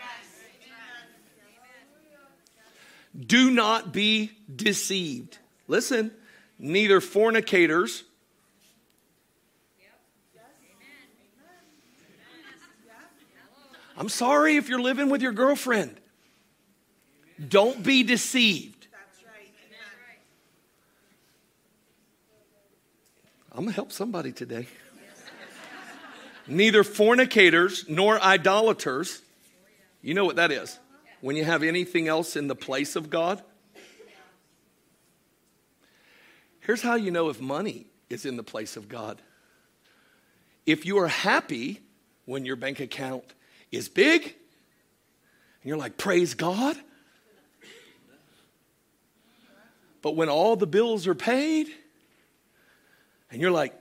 Do 3.17 3.49
not 3.49 3.93
be 3.93 4.31
deceived. 4.53 5.37
Listen, 5.67 6.11
neither 6.59 6.99
fornicators 6.99 8.03
I'm 13.97 14.09
sorry 14.09 14.57
if 14.57 14.67
you're 14.69 14.81
living 14.81 15.09
with 15.09 15.21
your 15.21 15.31
girlfriend. 15.31 15.95
Don't 17.47 17.83
be 17.83 18.03
deceived. 18.03 18.74
I'm 23.55 23.61
going 23.61 23.69
to 23.69 23.75
help 23.75 23.93
somebody 23.93 24.33
today. 24.33 24.67
Neither 26.45 26.83
fornicators 26.83 27.85
nor 27.87 28.21
idolaters. 28.21 29.21
You 30.01 30.13
know 30.13 30.25
what 30.25 30.35
that 30.35 30.51
is? 30.51 30.77
When 31.21 31.37
you 31.37 31.45
have 31.45 31.63
anything 31.63 32.09
else 32.09 32.35
in 32.35 32.49
the 32.49 32.55
place 32.55 32.97
of 32.97 33.09
God. 33.09 33.41
Here's 36.59 36.81
how 36.81 36.95
you 36.95 37.11
know 37.11 37.29
if 37.29 37.39
money 37.39 37.85
is 38.09 38.25
in 38.25 38.35
the 38.35 38.43
place 38.43 38.75
of 38.75 38.89
God. 38.89 39.21
If 40.65 40.85
you 40.85 40.97
are 40.97 41.07
happy 41.07 41.79
when 42.25 42.43
your 42.43 42.57
bank 42.57 42.81
account 42.81 43.23
is 43.71 43.87
big, 43.87 44.23
and 44.23 44.33
you're 45.63 45.77
like, 45.77 45.95
praise 45.95 46.33
God. 46.33 46.75
But 50.01 50.17
when 50.17 50.27
all 50.27 50.57
the 50.57 50.67
bills 50.67 51.07
are 51.07 51.15
paid, 51.15 51.69
and 53.31 53.41
you're 53.41 53.51
like, 53.51 53.73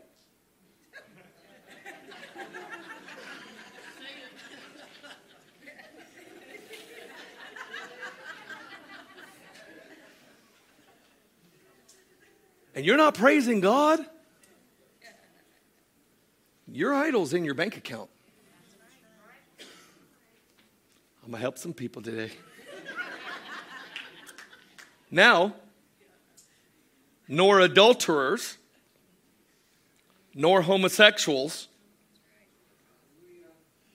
and 12.74 12.84
you're 12.84 12.96
not 12.96 13.14
praising 13.14 13.60
God, 13.60 14.04
your 16.66 16.94
idol's 16.94 17.34
in 17.34 17.44
your 17.44 17.54
bank 17.54 17.76
account. 17.76 18.10
I'm 21.24 21.30
going 21.30 21.38
to 21.38 21.42
help 21.42 21.56
some 21.56 21.72
people 21.72 22.02
today. 22.02 22.32
now, 25.10 25.54
nor 27.28 27.60
adulterers, 27.60 28.58
nor 30.34 30.62
homosexuals, 30.62 31.68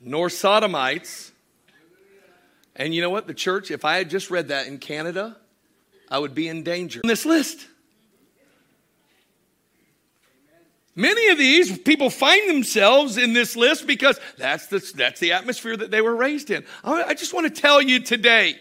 nor 0.01 0.29
sodomites. 0.29 1.31
And 2.75 2.93
you 2.93 3.01
know 3.01 3.09
what? 3.09 3.27
The 3.27 3.33
church, 3.33 3.71
if 3.71 3.83
I 3.83 3.95
had 3.95 4.09
just 4.09 4.31
read 4.31 4.47
that 4.47 4.67
in 4.67 4.77
Canada, 4.77 5.35
I 6.09 6.19
would 6.19 6.33
be 6.33 6.47
in 6.47 6.63
danger. 6.63 7.01
This 7.03 7.25
list. 7.25 7.67
Many 10.95 11.29
of 11.29 11.37
these 11.37 11.77
people 11.77 12.09
find 12.09 12.49
themselves 12.49 13.17
in 13.17 13.33
this 13.33 13.55
list 13.55 13.87
because 13.87 14.19
that's 14.37 14.67
the, 14.67 14.79
that's 14.95 15.19
the 15.19 15.31
atmosphere 15.33 15.77
that 15.77 15.91
they 15.91 16.01
were 16.01 16.15
raised 16.15 16.51
in. 16.51 16.65
I 16.83 17.13
just 17.13 17.33
want 17.33 17.53
to 17.53 17.61
tell 17.61 17.81
you 17.81 18.01
today. 18.01 18.57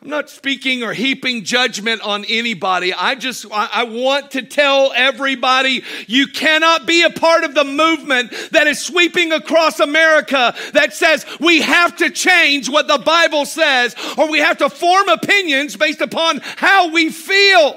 I'm 0.00 0.10
not 0.10 0.30
speaking 0.30 0.84
or 0.84 0.92
heaping 0.92 1.42
judgment 1.42 2.02
on 2.02 2.24
anybody. 2.26 2.94
I 2.94 3.16
just, 3.16 3.46
I, 3.50 3.82
want 3.82 4.30
to 4.32 4.42
tell 4.42 4.92
everybody 4.94 5.82
you 6.06 6.28
cannot 6.28 6.86
be 6.86 7.02
a 7.02 7.10
part 7.10 7.42
of 7.42 7.54
the 7.54 7.64
movement 7.64 8.30
that 8.52 8.68
is 8.68 8.80
sweeping 8.80 9.32
across 9.32 9.80
America 9.80 10.54
that 10.72 10.94
says 10.94 11.26
we 11.40 11.62
have 11.62 11.96
to 11.96 12.10
change 12.10 12.68
what 12.68 12.86
the 12.86 12.98
Bible 12.98 13.44
says 13.44 13.96
or 14.16 14.30
we 14.30 14.38
have 14.38 14.58
to 14.58 14.70
form 14.70 15.08
opinions 15.08 15.76
based 15.76 16.00
upon 16.00 16.40
how 16.44 16.92
we 16.92 17.10
feel. 17.10 17.76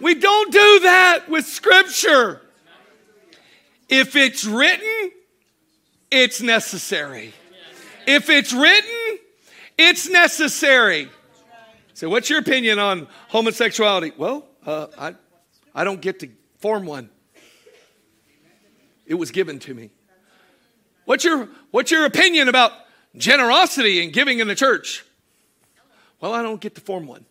We 0.00 0.16
don't 0.16 0.52
do 0.52 0.80
that 0.80 1.28
with 1.28 1.46
Scripture. 1.46 2.40
If 3.88 4.16
it's 4.16 4.44
written, 4.44 5.12
it's 6.10 6.40
necessary. 6.40 7.32
If 8.06 8.28
it's 8.28 8.52
written, 8.52 9.03
it's 9.78 10.08
necessary. 10.08 11.08
So, 11.94 12.08
what's 12.08 12.28
your 12.28 12.40
opinion 12.40 12.78
on 12.78 13.08
homosexuality? 13.28 14.12
Well, 14.16 14.46
uh, 14.66 14.88
I, 14.98 15.14
I 15.74 15.84
don't 15.84 16.00
get 16.00 16.20
to 16.20 16.28
form 16.58 16.86
one. 16.86 17.10
It 19.06 19.14
was 19.14 19.30
given 19.30 19.58
to 19.60 19.74
me. 19.74 19.90
What's 21.04 21.24
your, 21.24 21.48
what's 21.70 21.90
your 21.90 22.06
opinion 22.06 22.48
about 22.48 22.72
generosity 23.16 24.02
and 24.02 24.12
giving 24.12 24.38
in 24.38 24.48
the 24.48 24.54
church? 24.54 25.04
Well, 26.20 26.32
I 26.32 26.42
don't 26.42 26.60
get 26.60 26.74
to 26.76 26.80
form 26.80 27.06
one. 27.06 27.26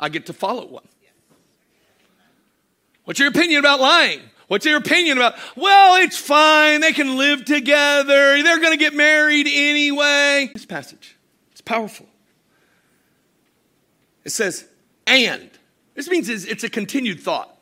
I 0.00 0.08
get 0.08 0.26
to 0.26 0.32
follow 0.32 0.66
one. 0.66 0.88
What's 3.04 3.20
your 3.20 3.28
opinion 3.28 3.60
about 3.60 3.80
lying? 3.80 4.20
What's 4.48 4.66
your 4.66 4.78
opinion 4.78 5.18
about, 5.18 5.34
well, 5.56 6.02
it's 6.02 6.18
fine. 6.18 6.80
They 6.80 6.92
can 6.92 7.16
live 7.16 7.44
together. 7.44 8.42
They're 8.42 8.60
going 8.60 8.72
to 8.72 8.78
get 8.78 8.94
married 8.94 9.46
anyway. 9.46 10.50
This 10.52 10.66
passage, 10.66 11.16
it's 11.52 11.60
powerful. 11.60 12.06
It 14.24 14.30
says, 14.30 14.66
and. 15.06 15.50
This 15.94 16.08
means 16.08 16.28
it's 16.28 16.64
a 16.64 16.70
continued 16.70 17.20
thought. 17.20 17.54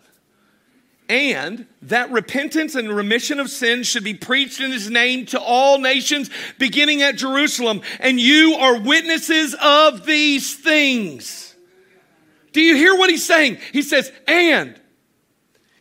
And 1.09 1.67
that 1.83 2.11
repentance 2.11 2.75
and 2.75 2.89
remission 2.89 3.41
of 3.41 3.49
sins 3.49 3.87
should 3.87 4.05
be 4.05 4.15
preached 4.15 4.61
in 4.61 4.73
his 4.73 4.91
name 4.91 5.27
to 5.27 5.41
all 5.41 5.79
nations, 5.79 6.31
beginning 6.59 7.03
at 7.03 7.17
Jerusalem. 7.17 7.83
And 8.01 8.21
you 8.21 8.55
are 8.55 8.79
witnesses 8.79 9.55
of 9.61 10.05
these 10.05 10.55
things. 10.55 11.55
Do 12.53 12.61
you 12.61 12.75
hear 12.77 12.97
what 12.97 13.09
he's 13.09 13.25
saying? 13.25 13.59
He 13.73 13.83
says, 13.83 14.13
and 14.27 14.81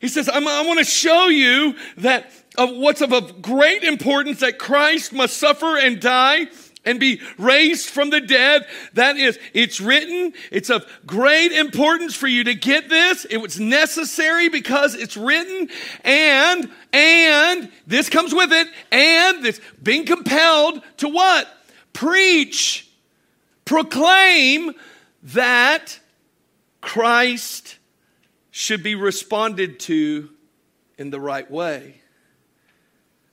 he 0.05 0.09
says, 0.09 0.29
i 0.29 0.39
want 0.39 0.77
to 0.77 0.85
show 0.85 1.27
you 1.27 1.75
that 1.97 2.31
of 2.57 2.75
what's 2.75 3.01
of, 3.01 3.11
of 3.11 3.41
great 3.41 3.83
importance 3.83 4.39
that 4.39 4.59
Christ 4.59 5.13
must 5.13 5.37
suffer 5.37 5.77
and 5.77 5.99
die 5.99 6.47
and 6.85 6.99
be 6.99 7.19
raised 7.37 7.89
from 7.89 8.11
the 8.11 8.21
dead. 8.21 8.65
That 8.93 9.17
is, 9.17 9.39
it's 9.53 9.81
written. 9.81 10.33
It's 10.51 10.69
of 10.69 10.85
great 11.05 11.51
importance 11.51 12.15
for 12.15 12.27
you 12.27 12.43
to 12.43 12.53
get 12.53 12.89
this. 12.89 13.25
It 13.25 13.37
was 13.37 13.59
necessary 13.59 14.49
because 14.49 14.93
it's 14.93 15.17
written. 15.17 15.69
And, 16.03 16.69
and, 16.93 17.71
this 17.87 18.07
comes 18.07 18.33
with 18.33 18.53
it. 18.53 18.67
And 18.91 19.43
this 19.43 19.59
being 19.81 20.05
compelled 20.05 20.81
to 20.97 21.09
what? 21.09 21.47
Preach, 21.93 22.87
proclaim 23.65 24.73
that 25.23 25.99
Christ 26.81 27.79
should 28.57 28.81
be 28.81 28.95
responded 28.95 29.81
to 29.81 30.29
in 30.97 31.09
the 31.09 31.19
right 31.19 31.51
way. 31.51 31.99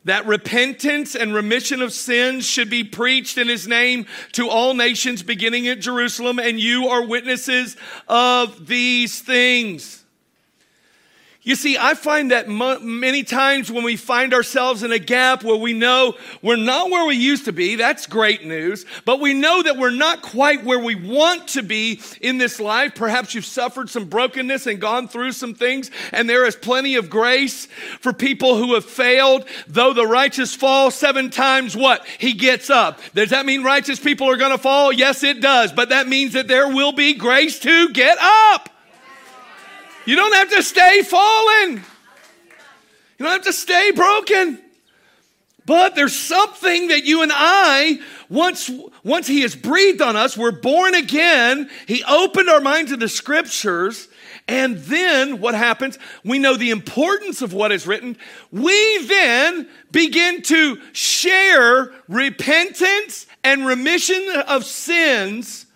That 0.05 0.27
repentance 0.27 1.15
and 1.15 1.33
remission 1.33 1.81
of 1.81 1.93
sins 1.93 2.45
should 2.45 2.69
be 2.69 2.83
preached 2.83 3.39
in 3.39 3.47
his 3.47 3.69
name 3.69 4.07
to 4.33 4.49
all 4.49 4.75
nations 4.75 5.23
beginning 5.23 5.69
at 5.69 5.79
Jerusalem, 5.79 6.41
and 6.41 6.59
you 6.59 6.89
are 6.89 7.07
witnesses 7.07 7.77
of 8.09 8.67
these 8.67 9.21
things. 9.21 10.02
You 11.45 11.57
see, 11.57 11.77
I 11.77 11.95
find 11.95 12.31
that 12.31 12.49
many 12.49 13.25
times 13.25 13.69
when 13.69 13.83
we 13.83 13.97
find 13.97 14.33
ourselves 14.33 14.85
in 14.85 14.93
a 14.93 14.99
gap 15.01 15.43
where 15.43 15.57
we 15.57 15.73
know 15.73 16.15
we're 16.41 16.55
not 16.55 16.89
where 16.89 17.05
we 17.05 17.17
used 17.17 17.47
to 17.47 17.53
be, 17.53 17.75
that's 17.75 18.07
great 18.07 18.45
news, 18.45 18.87
but 19.05 19.19
we 19.19 19.35
know 19.35 19.61
that 19.61 19.77
we're 19.77 19.91
not 19.91 20.23
quite 20.23 20.63
where 20.63 20.79
we 20.79 20.95
want 20.95 21.49
to 21.49 21.65
be 21.65 22.01
in 22.21 22.39
this 22.39 22.61
life. 22.61 22.95
Perhaps 22.95 23.35
you've 23.35 23.45
suffered 23.45 23.91
some 23.91 24.05
brokenness 24.05 24.69
and 24.69 24.81
gone 24.81 25.09
through 25.09 25.33
some 25.33 25.53
things, 25.53 25.91
and 26.13 26.31
there 26.31 26.47
is 26.47 26.55
plenty 26.55 26.95
of 26.95 27.11
grace 27.11 27.67
for 27.99 28.13
people 28.13 28.57
who 28.57 28.75
have 28.75 28.85
failed. 28.85 29.45
Though 29.67 29.95
the 29.95 30.07
righteous 30.07 30.55
fall 30.55 30.93
seven 30.93 31.29
times, 31.29 31.77
what? 31.77 32.07
He 32.19 32.35
gets 32.35 32.71
up. 32.71 33.01
Does 33.15 33.31
that 33.31 33.47
mean 33.47 33.65
righteous 33.65 33.99
people 33.99 34.31
are 34.31 34.37
going 34.37 34.53
to 34.53 34.59
fall? 34.59 34.93
Yes, 34.93 35.25
it 35.25 35.41
does, 35.41 35.73
but 35.73 35.89
that 35.89 36.07
means 36.07 36.35
that 36.35 36.47
there 36.47 36.69
will 36.69 36.93
be 36.93 37.15
grace 37.15 37.59
to 37.61 37.89
get 37.89 38.17
up. 38.21 38.69
You 40.05 40.17
don't 40.17 40.35
have 40.35 40.51
to 40.51 40.63
stay 40.63 41.03
fallen. 41.03 41.83
You 43.19 43.25
don't 43.27 43.33
have 43.33 43.45
to 43.45 43.53
stay 43.53 43.93
broken. 43.93 44.59
But 45.65 45.95
there's 45.95 46.17
something 46.17 46.89
that 46.89 47.05
you 47.05 47.23
and 47.23 47.31
I, 47.33 48.01
once, 48.29 48.71
once 49.05 49.29
He 49.29 49.43
has 49.43 49.55
breathed 49.55 50.03
on 50.03 50.17
us, 50.17 50.37
we're 50.37 50.51
born 50.51 50.95
again. 50.95 51.71
He 51.87 52.03
opened 52.03 52.49
our 52.49 52.61
mind 52.61 52.89
to 52.89 52.97
the 52.97 53.09
scriptures. 53.09 54.09
And 54.49 54.79
then 54.79 55.41
what 55.41 55.55
happens? 55.55 56.01
We 56.25 56.41
know 56.41 56.57
the 56.57 56.71
importance 56.71 57.43
of 57.43 57.53
what 57.53 57.71
is 57.71 57.87
written. 57.87 58.17
We 58.51 59.07
then 59.07 59.69
begin 59.93 60.43
to 60.43 60.81
share 60.93 61.93
repentance 62.09 63.27
and 63.45 63.65
remission 63.65 64.27
of 64.49 64.65
sins 64.65 65.67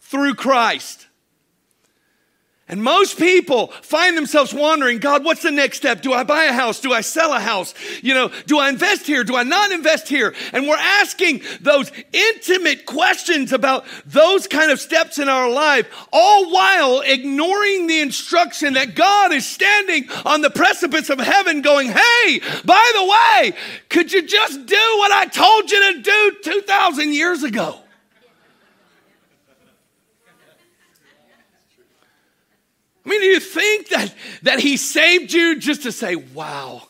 through 0.00 0.34
Christ. 0.34 1.07
And 2.68 2.82
most 2.82 3.16
people 3.16 3.68
find 3.80 4.14
themselves 4.14 4.52
wondering, 4.52 4.98
God, 4.98 5.24
what's 5.24 5.42
the 5.42 5.50
next 5.50 5.78
step? 5.78 6.02
Do 6.02 6.12
I 6.12 6.22
buy 6.22 6.44
a 6.44 6.52
house? 6.52 6.80
Do 6.80 6.92
I 6.92 7.00
sell 7.00 7.32
a 7.32 7.40
house? 7.40 7.72
You 8.02 8.12
know, 8.12 8.30
do 8.46 8.58
I 8.58 8.68
invest 8.68 9.06
here? 9.06 9.24
Do 9.24 9.36
I 9.36 9.42
not 9.42 9.72
invest 9.72 10.06
here? 10.06 10.34
And 10.52 10.68
we're 10.68 10.76
asking 10.76 11.40
those 11.62 11.90
intimate 12.12 12.84
questions 12.84 13.54
about 13.54 13.86
those 14.04 14.46
kind 14.46 14.70
of 14.70 14.80
steps 14.80 15.18
in 15.18 15.30
our 15.30 15.50
life, 15.50 15.88
all 16.12 16.52
while 16.52 17.00
ignoring 17.00 17.86
the 17.86 18.00
instruction 18.00 18.74
that 18.74 18.94
God 18.94 19.32
is 19.32 19.46
standing 19.46 20.10
on 20.26 20.42
the 20.42 20.50
precipice 20.50 21.08
of 21.08 21.18
heaven 21.18 21.62
going, 21.62 21.88
Hey, 21.88 22.40
by 22.66 22.92
the 22.94 23.04
way, 23.06 23.58
could 23.88 24.12
you 24.12 24.26
just 24.26 24.66
do 24.66 24.76
what 24.98 25.10
I 25.10 25.24
told 25.24 25.70
you 25.70 25.94
to 25.94 26.02
do 26.02 26.36
2,000 26.42 27.14
years 27.14 27.42
ago? 27.42 27.80
I 33.08 33.10
mean, 33.10 33.22
do 33.22 33.26
you 33.26 33.40
think 33.40 33.88
that, 33.88 34.14
that 34.42 34.60
he 34.60 34.76
saved 34.76 35.32
you 35.32 35.58
just 35.58 35.84
to 35.84 35.92
say, 35.92 36.14
wow, 36.14 36.82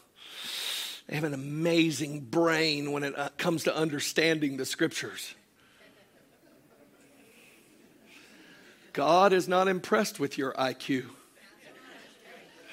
they 1.07 1.14
have 1.14 1.22
an 1.22 1.33
amazing 1.33 2.22
brain 2.22 2.90
when 2.90 3.04
it 3.04 3.16
uh, 3.16 3.28
comes 3.37 3.62
to 3.64 3.76
understanding 3.76 4.57
the 4.57 4.64
scriptures? 4.64 5.37
God 8.92 9.33
is 9.33 9.46
not 9.46 9.68
impressed 9.68 10.18
with 10.18 10.37
your 10.37 10.54
IQ. 10.54 11.04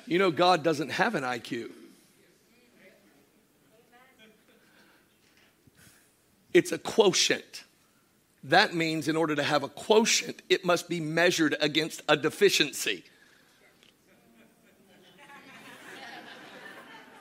You 0.07 0.17
know, 0.17 0.31
God 0.31 0.63
doesn't 0.63 0.89
have 0.89 1.13
an 1.13 1.23
IQ. 1.23 1.69
It's 6.51 6.71
a 6.71 6.79
quotient. 6.79 7.63
That 8.45 8.73
means 8.73 9.07
in 9.07 9.15
order 9.15 9.35
to 9.35 9.43
have 9.43 9.61
a 9.61 9.69
quotient, 9.69 10.41
it 10.49 10.65
must 10.65 10.89
be 10.89 10.99
measured 10.99 11.55
against 11.61 12.01
a 12.09 12.17
deficiency. 12.17 13.03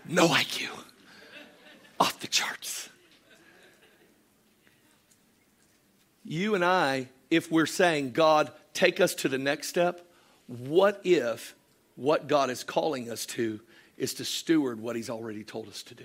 No 0.08 0.28
IQ, 0.28 0.68
off 1.98 2.20
the 2.20 2.26
charts. 2.26 2.88
You 6.24 6.54
and 6.54 6.64
I, 6.64 7.08
if 7.30 7.50
we're 7.50 7.66
saying, 7.66 8.12
God, 8.12 8.50
take 8.72 9.00
us 9.00 9.14
to 9.16 9.28
the 9.28 9.38
next 9.38 9.68
step, 9.68 10.00
what 10.46 11.00
if 11.04 11.54
what 11.96 12.26
God 12.26 12.50
is 12.50 12.64
calling 12.64 13.10
us 13.10 13.26
to 13.26 13.60
is 13.96 14.14
to 14.14 14.24
steward 14.24 14.80
what 14.80 14.96
He's 14.96 15.10
already 15.10 15.44
told 15.44 15.68
us 15.68 15.82
to 15.84 15.94
do? 15.94 16.04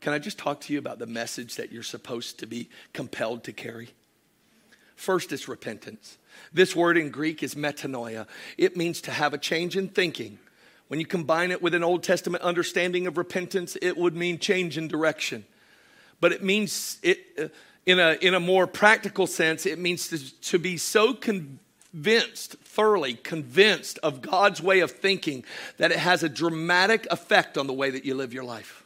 Can 0.00 0.12
I 0.12 0.18
just 0.18 0.38
talk 0.38 0.60
to 0.62 0.72
you 0.72 0.78
about 0.78 0.98
the 0.98 1.06
message 1.06 1.56
that 1.56 1.72
you're 1.72 1.82
supposed 1.82 2.38
to 2.40 2.46
be 2.46 2.68
compelled 2.92 3.44
to 3.44 3.52
carry? 3.52 3.90
First, 4.94 5.32
it's 5.32 5.48
repentance. 5.48 6.16
This 6.52 6.76
word 6.76 6.96
in 6.96 7.10
Greek 7.10 7.42
is 7.42 7.54
metanoia. 7.54 8.26
It 8.56 8.76
means 8.76 9.00
to 9.02 9.10
have 9.10 9.34
a 9.34 9.38
change 9.38 9.76
in 9.76 9.88
thinking 9.88 10.38
when 10.88 11.00
you 11.00 11.06
combine 11.06 11.50
it 11.50 11.60
with 11.60 11.74
an 11.74 11.82
Old 11.82 12.02
Testament 12.02 12.42
understanding 12.44 13.06
of 13.06 13.18
repentance, 13.18 13.76
it 13.82 13.96
would 13.96 14.14
mean 14.14 14.38
change 14.38 14.78
in 14.78 14.88
direction. 14.88 15.44
But 16.20 16.32
it 16.32 16.42
means, 16.42 16.98
it, 17.02 17.20
uh, 17.38 17.48
in, 17.84 17.98
a, 17.98 18.16
in 18.20 18.34
a 18.34 18.40
more 18.40 18.66
practical 18.66 19.26
sense, 19.26 19.66
it 19.66 19.78
means 19.78 20.08
to, 20.08 20.40
to 20.42 20.58
be 20.58 20.76
so 20.76 21.12
convinced, 21.12 22.56
thoroughly 22.62 23.14
convinced 23.14 23.98
of 24.02 24.22
God's 24.22 24.62
way 24.62 24.80
of 24.80 24.92
thinking 24.92 25.44
that 25.78 25.90
it 25.90 25.98
has 25.98 26.22
a 26.22 26.28
dramatic 26.28 27.06
effect 27.10 27.58
on 27.58 27.66
the 27.66 27.74
way 27.74 27.90
that 27.90 28.04
you 28.04 28.14
live 28.14 28.32
your 28.32 28.44
life. 28.44 28.85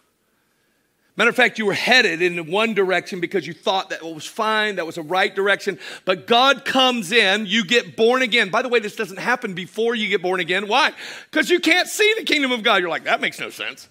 Matter 1.16 1.30
of 1.30 1.36
fact, 1.36 1.58
you 1.58 1.66
were 1.66 1.74
headed 1.74 2.22
in 2.22 2.50
one 2.50 2.72
direction 2.72 3.20
because 3.20 3.46
you 3.46 3.52
thought 3.52 3.90
that 3.90 4.02
was 4.02 4.24
fine, 4.24 4.76
that 4.76 4.86
was 4.86 4.96
a 4.96 5.02
right 5.02 5.34
direction. 5.34 5.78
But 6.04 6.26
God 6.26 6.64
comes 6.64 7.12
in, 7.12 7.46
you 7.46 7.64
get 7.64 7.96
born 7.96 8.22
again. 8.22 8.50
By 8.50 8.62
the 8.62 8.68
way, 8.68 8.78
this 8.78 8.96
doesn't 8.96 9.18
happen 9.18 9.54
before 9.54 9.94
you 9.94 10.08
get 10.08 10.22
born 10.22 10.40
again. 10.40 10.68
Why? 10.68 10.92
Because 11.30 11.50
you 11.50 11.60
can't 11.60 11.88
see 11.88 12.14
the 12.18 12.24
kingdom 12.24 12.52
of 12.52 12.62
God. 12.62 12.76
You're 12.76 12.88
like, 12.88 13.04
that 13.04 13.20
makes 13.20 13.38
no 13.38 13.50
sense. 13.50 13.88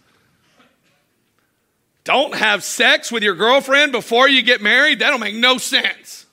Don't 2.04 2.34
have 2.34 2.64
sex 2.64 3.12
with 3.12 3.22
your 3.22 3.36
girlfriend 3.36 3.92
before 3.92 4.28
you 4.28 4.42
get 4.42 4.62
married. 4.62 5.00
That'll 5.00 5.20
make 5.20 5.36
no 5.36 5.58
sense. 5.60 6.26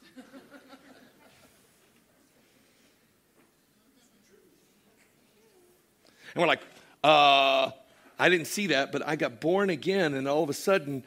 And 6.34 6.42
we're 6.42 6.48
like, 6.48 6.62
uh, 7.02 7.70
I 8.18 8.28
didn't 8.28 8.46
see 8.46 8.68
that, 8.68 8.92
but 8.92 9.06
I 9.06 9.16
got 9.16 9.40
born 9.40 9.70
again, 9.70 10.14
and 10.14 10.26
all 10.26 10.42
of 10.42 10.50
a 10.50 10.54
sudden, 10.54 11.04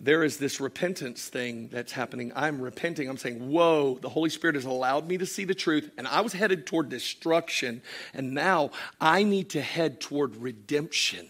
there 0.00 0.24
is 0.24 0.36
this 0.36 0.60
repentance 0.60 1.28
thing 1.28 1.68
that's 1.68 1.92
happening. 1.92 2.32
I'm 2.36 2.60
repenting. 2.60 3.08
I'm 3.08 3.16
saying, 3.16 3.50
Whoa, 3.50 3.98
the 4.00 4.08
Holy 4.08 4.30
Spirit 4.30 4.54
has 4.54 4.64
allowed 4.64 5.08
me 5.08 5.18
to 5.18 5.26
see 5.26 5.44
the 5.44 5.54
truth, 5.54 5.90
and 5.96 6.06
I 6.06 6.20
was 6.20 6.32
headed 6.32 6.66
toward 6.66 6.88
destruction, 6.88 7.82
and 8.12 8.32
now 8.32 8.70
I 9.00 9.22
need 9.22 9.50
to 9.50 9.60
head 9.60 10.00
toward 10.00 10.36
redemption. 10.36 11.28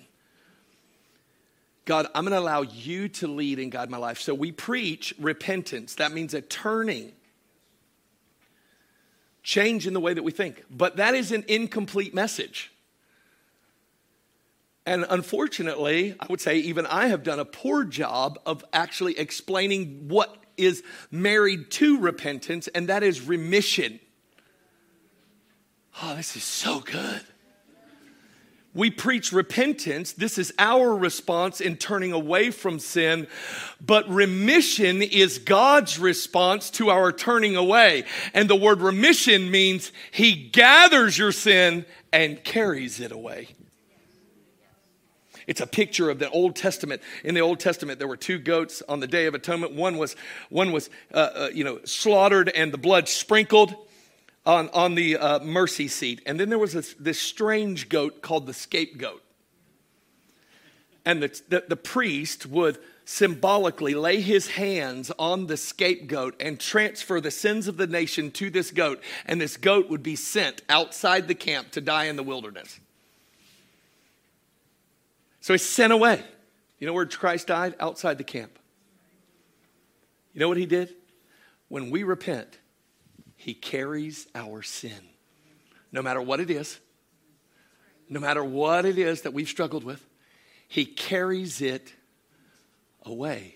God, 1.85 2.09
I'm 2.17 2.25
going 2.25 2.33
to 2.33 2.41
allow 2.41 2.63
you 2.63 3.09
to 3.11 3.29
lead 3.29 3.61
and 3.61 3.71
guide 3.71 3.91
my 3.91 3.97
life. 3.97 4.19
So 4.21 4.35
we 4.35 4.51
preach 4.51 5.15
repentance. 5.21 5.95
That 5.95 6.13
means 6.13 6.35
a 6.35 6.41
turning, 6.41 7.13
change 9.45 9.87
in 9.87 9.95
the 9.95 10.01
way 10.01 10.13
that 10.13 10.25
we 10.25 10.33
think. 10.33 10.65
But 10.69 10.97
that 10.97 11.15
is 11.15 11.31
an 11.31 11.45
incomplete 11.47 12.13
message. 12.13 12.73
And 14.87 15.05
unfortunately, 15.11 16.15
I 16.21 16.27
would 16.31 16.41
say 16.41 16.59
even 16.59 16.87
I 16.87 17.09
have 17.09 17.25
done 17.25 17.41
a 17.41 17.45
poor 17.45 17.85
job 17.85 18.39
of 18.47 18.65
actually 18.73 19.19
explaining 19.19 20.07
what 20.09 20.37
is 20.57 20.85
married 21.11 21.71
to 21.73 21.99
repentance, 21.99 22.69
and 22.69 22.89
that 22.89 23.03
is 23.03 23.21
remission. 23.21 23.99
Oh, 26.03 26.15
this 26.15 26.37
is 26.37 26.45
so 26.45 26.81
good. 26.81 27.21
We 28.75 28.91
preach 28.91 29.33
repentance. 29.33 30.13
This 30.13 30.37
is 30.37 30.53
our 30.59 30.95
response 30.95 31.63
in 31.63 31.79
turning 31.79 32.13
away 32.13 32.51
from 32.51 32.79
sin. 32.79 33.27
But 33.81 34.07
remission 34.09 35.01
is 35.01 35.39
God's 35.39 35.99
response 35.99 36.71
to 36.73 36.91
our 36.91 37.11
turning 37.11 37.57
away. 37.57 38.05
And 38.35 38.51
the 38.51 38.55
word 38.55 38.83
remission 38.83 39.51
means 39.51 39.93
He 40.11 40.35
gathers 40.35 41.17
your 41.17 41.33
sin 41.33 41.87
and 42.13 42.45
carries 42.45 43.01
it 43.01 43.13
away. 43.13 43.49
It's 45.47 45.61
a 45.61 45.67
picture 45.67 46.11
of 46.11 46.19
the 46.19 46.29
Old 46.31 46.57
Testament. 46.57 47.03
In 47.23 47.35
the 47.35 47.41
Old 47.41 47.61
Testament, 47.61 47.99
there 47.99 48.09
were 48.09 48.17
two 48.17 48.39
goats 48.39 48.83
on 48.89 49.01
the 49.01 49.07
Day 49.07 49.27
of 49.27 49.35
Atonement. 49.35 49.75
One 49.75 49.97
was, 49.97 50.17
one 50.49 50.73
was 50.73 50.91
uh, 51.15 51.17
uh, 51.17 51.51
you 51.53 51.65
know, 51.65 51.81
slaughtered 51.85 52.49
and 52.49 52.73
the 52.73 52.79
blood 52.79 53.09
sprinkled 53.09 53.75
on, 54.45 54.69
on 54.71 54.95
the 54.95 55.17
uh, 55.17 55.39
mercy 55.41 55.89
seat. 55.89 56.23
And 56.27 56.39
then 56.39 56.49
there 56.49 56.59
was 56.59 56.73
this, 56.73 56.95
this 56.99 57.21
strange 57.21 57.89
goat 57.89 58.23
called 58.23 58.47
the 58.47 58.55
scapegoat. 58.55 59.23
and 61.07 61.23
the, 61.23 61.41
the, 61.49 61.65
the 61.69 61.77
priest 61.77 62.47
would 62.47 62.79
symbolically 63.05 63.95
lay 63.95 64.21
his 64.21 64.49
hands 64.49 65.13
on 65.17 65.47
the 65.47 65.57
scapegoat 65.57 66.35
and 66.41 66.59
transfer 66.59 67.21
the 67.21 67.31
sins 67.31 67.69
of 67.69 67.77
the 67.77 67.87
nation 67.87 68.33
to 68.33 68.51
this 68.51 68.73
goat, 68.73 69.01
and 69.25 69.41
this 69.41 69.57
goat 69.57 69.89
would 69.89 70.03
be 70.03 70.17
sent 70.17 70.63
outside 70.69 71.29
the 71.29 71.35
camp 71.35 71.71
to 71.71 71.81
die 71.81 72.07
in 72.07 72.17
the 72.17 72.25
wilderness. 72.25 72.81
So 75.47 75.55
he's 75.55 75.65
sent 75.65 75.93
away. 75.93 76.25
You 76.81 76.89
know 76.89 76.93
where 76.93 77.07
Christ 77.07 77.47
died? 77.47 77.77
Outside 77.79 78.19
the 78.19 78.25
camp. 78.25 78.59
You 80.33 80.41
know 80.41 80.49
what 80.49 80.57
he 80.57 80.67
did? 80.67 80.93
When 81.69 81.91
we 81.91 82.03
repent, 82.03 82.59
he 83.37 83.55
carries 83.55 84.27
our 84.35 84.63
sin. 84.63 84.99
No 85.93 86.03
matter 86.03 86.21
what 86.21 86.41
it 86.41 86.51
is, 86.51 86.81
no 88.09 88.19
matter 88.19 88.43
what 88.43 88.85
it 88.85 88.99
is 88.99 89.23
that 89.23 89.35
we've 89.35 89.49
struggled 89.49 89.85
with, 89.85 90.05
he 90.67 90.85
carries 90.85 91.61
it 91.63 91.95
away, 93.05 93.55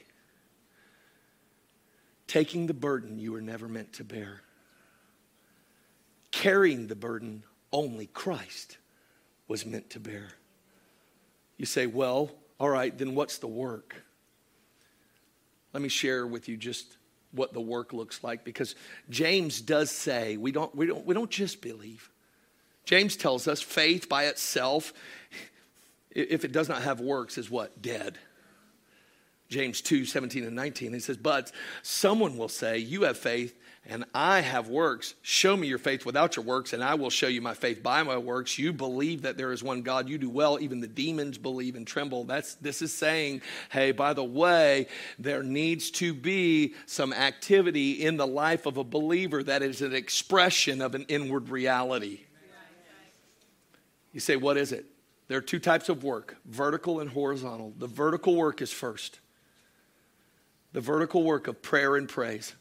taking 2.29 2.69
the 2.69 2.73
burden 2.73 3.19
you 3.19 3.33
were 3.33 3.41
never 3.41 3.67
meant 3.67 3.95
to 3.95 4.05
bear, 4.05 4.43
carrying 6.31 6.87
the 6.87 6.95
burden 6.95 7.43
only 7.73 8.07
Christ 8.07 8.79
was 9.49 9.67
meant 9.67 9.91
to 9.91 9.99
bear. 9.99 10.29
You 11.61 11.67
say, 11.67 11.85
well, 11.85 12.31
all 12.59 12.71
right, 12.71 12.97
then 12.97 13.15
what's 13.15 13.37
the 13.37 13.47
work? 13.47 13.95
Let 15.75 15.83
me 15.83 15.91
share 15.91 16.27
with 16.27 16.49
you 16.49 16.57
just 16.57 16.97
what 17.33 17.53
the 17.53 17.61
work 17.61 17.93
looks 17.93 18.25
like 18.25 18.45
because 18.45 18.75
James 19.11 19.61
does 19.61 19.91
say 19.91 20.39
we 20.39 20.53
don't, 20.53 20.75
we 20.75 20.87
don't, 20.87 21.05
we 21.05 21.13
don't 21.13 21.31
just 21.31 21.61
believe. 21.61 22.09
James 22.87 23.15
tells 23.15 23.47
us 23.47 23.61
faith 23.61 24.09
by 24.09 24.25
itself, 24.25 24.95
if 26.11 26.47
it 26.47 26.53
does 26.53 26.71
not 26.71 26.81
have 26.81 26.99
works, 26.99 27.37
is 27.37 27.51
what? 27.51 27.83
Dead. 27.83 28.19
James 29.51 29.83
2 29.83 30.07
17 30.07 30.45
and 30.45 30.57
19. 30.57 30.95
He 30.95 31.01
says, 31.01 31.19
But 31.19 31.53
someone 31.83 32.39
will 32.39 32.49
say, 32.49 32.79
You 32.79 33.03
have 33.03 33.19
faith, 33.19 33.55
and 33.87 34.05
I 34.15 34.41
have 34.41 34.69
works. 34.69 35.15
Show 35.23 35.57
me 35.57 35.67
your 35.67 35.79
faith 35.79 36.05
without 36.05 36.37
your 36.37 36.45
works, 36.45 36.75
and 36.75 36.85
I 36.85 36.95
will 36.95 37.11
show 37.11 37.29
you 37.29 37.41
my 37.41 37.55
faith 37.55 37.83
by 37.83 38.03
my 38.03 38.19
works. 38.19 38.59
You 38.59 38.73
believe 38.73 39.23
that 39.23 39.37
there 39.37 39.53
is 39.53 39.63
one 39.63 39.83
God. 39.83 40.09
You 40.09 40.19
do 40.19 40.29
well. 40.29 40.61
Even 40.61 40.81
the 40.81 40.87
demons 40.87 41.39
believe 41.39 41.75
and 41.77 41.87
tremble. 41.87 42.25
That's, 42.25 42.55
this 42.57 42.83
is 42.83 42.93
saying, 42.93 43.41
hey, 43.71 43.93
by 43.93 44.13
the 44.13 44.25
way, 44.25 44.87
there 45.19 45.43
needs 45.43 45.91
to 45.93 46.13
be 46.13 46.75
some 46.87 47.13
activity 47.13 48.05
in 48.05 48.17
the 48.19 48.27
life 48.27 48.67
of 48.67 48.77
a 48.77 48.85
believer 48.85 49.43
that 49.43 49.63
is 49.63 49.81
an 49.81 49.95
expression 49.95 50.83
of 50.83 50.95
an 50.95 51.07
inward 51.09 51.49
reality. 51.49 52.21
You 54.13 54.21
say, 54.21 54.37
what 54.37 54.57
is 54.57 54.73
it? 54.73 54.87
There 55.29 55.39
are 55.39 55.43
two 55.43 55.61
types 55.61 55.89
of 55.89 56.05
work 56.05 56.37
vertical 56.45 57.01
and 57.01 57.09
horizontal. 57.09 57.73
The 57.79 57.87
vertical 57.87 58.37
work 58.37 58.61
is 58.61 58.71
first 58.71 59.21
the 60.73 60.81
vertical 60.81 61.25
work 61.25 61.49
of 61.49 61.63
prayer 61.63 61.97
and 61.97 62.09
praise. 62.09 62.55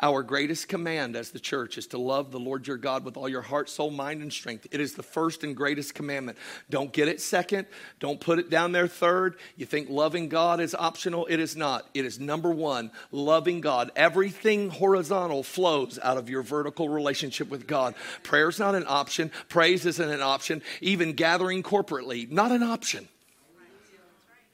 Our 0.00 0.22
greatest 0.22 0.68
command 0.68 1.16
as 1.16 1.30
the 1.30 1.38
church 1.38 1.78
is 1.78 1.86
to 1.88 1.98
love 1.98 2.30
the 2.30 2.38
Lord 2.38 2.66
your 2.66 2.76
God 2.76 3.04
with 3.04 3.16
all 3.16 3.28
your 3.28 3.40
heart, 3.42 3.70
soul, 3.70 3.90
mind, 3.90 4.20
and 4.20 4.30
strength. 4.30 4.66
It 4.70 4.80
is 4.80 4.94
the 4.94 5.02
first 5.02 5.42
and 5.42 5.56
greatest 5.56 5.94
commandment. 5.94 6.36
Don't 6.68 6.92
get 6.92 7.08
it 7.08 7.20
second. 7.20 7.66
Don't 7.98 8.20
put 8.20 8.38
it 8.38 8.50
down 8.50 8.72
there 8.72 8.88
third. 8.88 9.36
You 9.56 9.64
think 9.64 9.88
loving 9.88 10.28
God 10.28 10.60
is 10.60 10.74
optional? 10.74 11.26
It 11.30 11.40
is 11.40 11.56
not. 11.56 11.88
It 11.94 12.04
is 12.04 12.20
number 12.20 12.50
one, 12.50 12.90
loving 13.10 13.62
God. 13.62 13.90
Everything 13.96 14.68
horizontal 14.68 15.42
flows 15.42 15.98
out 16.02 16.18
of 16.18 16.28
your 16.28 16.42
vertical 16.42 16.90
relationship 16.90 17.48
with 17.48 17.66
God. 17.66 17.94
Prayer 18.22 18.50
is 18.50 18.58
not 18.58 18.74
an 18.74 18.84
option. 18.86 19.30
Praise 19.48 19.86
isn't 19.86 20.10
an 20.10 20.20
option. 20.20 20.62
Even 20.82 21.14
gathering 21.14 21.62
corporately, 21.62 22.30
not 22.30 22.52
an 22.52 22.62
option. 22.62 23.08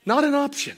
Not 0.04 0.22
an 0.22 0.34
option. 0.34 0.76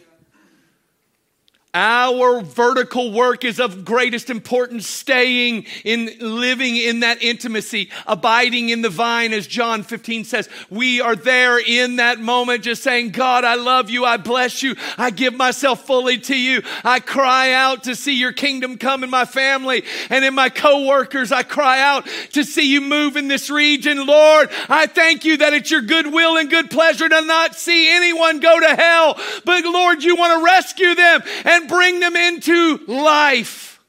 Our 1.74 2.40
vertical 2.40 3.10
work 3.10 3.44
is 3.44 3.58
of 3.58 3.84
greatest 3.84 4.30
importance, 4.30 4.86
staying 4.86 5.66
in 5.82 6.08
living 6.20 6.76
in 6.76 7.00
that 7.00 7.20
intimacy, 7.20 7.90
abiding 8.06 8.68
in 8.68 8.80
the 8.80 8.90
vine, 8.90 9.32
as 9.32 9.48
John 9.48 9.82
15 9.82 10.24
says. 10.24 10.48
We 10.70 11.00
are 11.00 11.16
there 11.16 11.58
in 11.58 11.96
that 11.96 12.20
moment, 12.20 12.62
just 12.62 12.84
saying, 12.84 13.10
God, 13.10 13.42
I 13.42 13.56
love 13.56 13.90
you. 13.90 14.04
I 14.04 14.18
bless 14.18 14.62
you. 14.62 14.76
I 14.96 15.10
give 15.10 15.34
myself 15.34 15.84
fully 15.84 16.18
to 16.18 16.38
you. 16.38 16.62
I 16.84 17.00
cry 17.00 17.50
out 17.50 17.82
to 17.84 17.96
see 17.96 18.16
your 18.16 18.32
kingdom 18.32 18.78
come 18.78 19.02
in 19.02 19.10
my 19.10 19.24
family 19.24 19.82
and 20.10 20.24
in 20.24 20.32
my 20.32 20.50
coworkers. 20.50 21.32
I 21.32 21.42
cry 21.42 21.80
out 21.80 22.06
to 22.34 22.44
see 22.44 22.70
you 22.70 22.82
move 22.82 23.16
in 23.16 23.26
this 23.26 23.50
region. 23.50 24.06
Lord, 24.06 24.48
I 24.68 24.86
thank 24.86 25.24
you 25.24 25.38
that 25.38 25.52
it's 25.52 25.72
your 25.72 25.82
good 25.82 26.12
will 26.12 26.36
and 26.36 26.48
good 26.48 26.70
pleasure 26.70 27.08
to 27.08 27.22
not 27.22 27.56
see 27.56 27.90
anyone 27.90 28.38
go 28.38 28.60
to 28.60 28.76
hell, 28.76 29.18
but 29.44 29.64
Lord, 29.64 30.04
you 30.04 30.14
want 30.14 30.38
to 30.38 30.44
rescue 30.44 30.94
them 30.94 31.22
and 31.44 31.63
bring 31.68 32.00
them 32.00 32.16
into 32.16 32.78
life. 32.86 33.80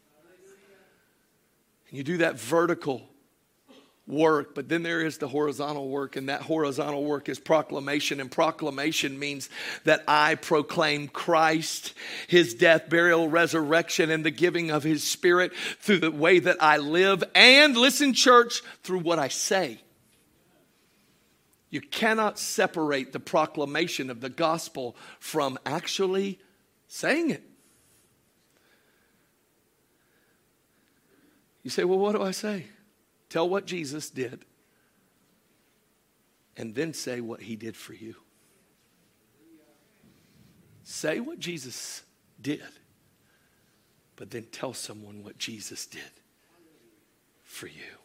And 1.89 1.97
you 1.97 2.03
do 2.03 2.17
that 2.17 2.39
vertical 2.39 3.01
work, 4.07 4.53
but 4.53 4.69
then 4.69 4.83
there 4.83 5.01
is 5.01 5.17
the 5.17 5.27
horizontal 5.27 5.89
work, 5.89 6.15
and 6.15 6.29
that 6.29 6.43
horizontal 6.43 7.03
work 7.03 7.27
is 7.27 7.39
proclamation. 7.39 8.19
And 8.19 8.31
proclamation 8.31 9.17
means 9.17 9.49
that 9.83 10.03
I 10.07 10.35
proclaim 10.35 11.07
Christ, 11.07 11.93
his 12.27 12.53
death, 12.53 12.89
burial, 12.89 13.29
resurrection, 13.29 14.11
and 14.11 14.23
the 14.23 14.31
giving 14.31 14.69
of 14.69 14.83
his 14.83 15.03
spirit 15.03 15.53
through 15.79 15.99
the 15.99 16.11
way 16.11 16.39
that 16.39 16.57
I 16.61 16.77
live, 16.77 17.23
and 17.33 17.75
listen, 17.75 18.13
church, 18.13 18.61
through 18.83 18.99
what 18.99 19.17
I 19.17 19.29
say. 19.29 19.79
You 21.71 21.81
cannot 21.81 22.39
separate 22.39 23.11
the 23.11 23.19
proclamation 23.19 24.09
of 24.09 24.21
the 24.21 24.29
gospel 24.29 24.95
from 25.19 25.57
actually 25.65 26.39
saying 26.87 27.31
it. 27.31 27.43
You 31.65 31.71
say, 31.71 31.83
well, 31.83 31.97
what 31.97 32.11
do 32.11 32.21
I 32.21 32.29
say? 32.29 32.67
Tell 33.27 33.49
what 33.49 33.65
Jesus 33.65 34.11
did, 34.11 34.45
and 36.55 36.75
then 36.75 36.93
say 36.93 37.21
what 37.21 37.41
he 37.41 37.55
did 37.55 37.75
for 37.75 37.93
you. 37.93 38.13
Say 40.83 41.19
what 41.19 41.39
Jesus 41.39 42.03
did, 42.39 42.61
but 44.15 44.29
then 44.29 44.43
tell 44.51 44.75
someone 44.75 45.23
what 45.23 45.39
Jesus 45.39 45.87
did 45.87 46.03
for 47.43 47.65
you. 47.65 47.97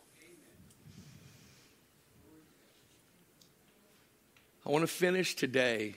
I 4.65 4.71
want 4.71 4.85
to 4.85 4.89
finish 4.89 5.35
today 5.35 5.97